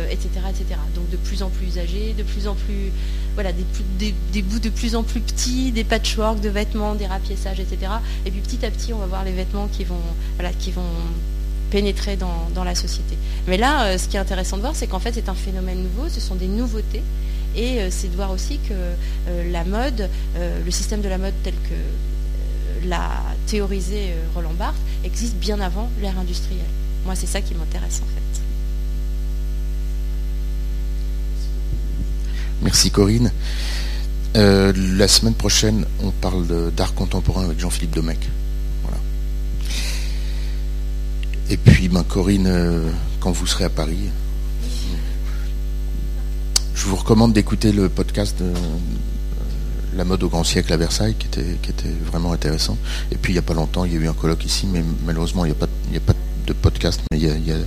[0.10, 0.80] etc., euh, etc.
[0.96, 2.92] Donc de plus en plus usagés, de plus en plus,
[3.36, 7.92] voilà, des, bouts de plus en plus petits, des patchwork de vêtements, des rapiessages, etc.
[8.26, 10.02] Et puis petit à petit, on va voir les vêtements qui vont,
[10.38, 10.82] voilà, qui vont
[11.70, 13.18] pénétrer dans, la société.
[13.48, 15.84] Mais là, euh, ce qui est intéressant de voir, c'est qu'en fait, c'est un phénomène
[15.84, 17.04] nouveau, ce sont des nouveautés.
[17.56, 21.34] Et euh, c'est de voir aussi que euh, la mode, le système de la mode
[21.44, 21.76] tel que
[22.86, 26.66] l'a théorisé Roland Barthes, existe bien avant l'ère industrielle.
[27.06, 28.42] Moi, c'est ça qui m'intéresse en fait.
[32.62, 33.32] Merci Corinne.
[34.36, 38.20] la semaine prochaine, on parle d'art contemporain avec Jean-Philippe Domecq.
[41.50, 44.10] Et puis, ben, Corinne, euh, quand vous serez à Paris,
[46.76, 48.54] je vous recommande d'écouter le podcast de euh,
[49.96, 52.78] La mode au grand siècle à Versailles, qui était, vraiment intéressant.
[53.12, 54.84] Et puis, il n'y a pas longtemps, il y a eu un colloque ici, mais
[55.06, 56.14] malheureusement, il n'y a, pas, a pas
[56.46, 57.58] de podcast, mais il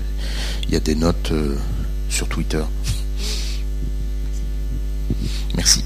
[0.71, 1.57] y a, des notes euh,
[2.09, 2.63] sur Twitter.
[5.57, 5.85] Merci.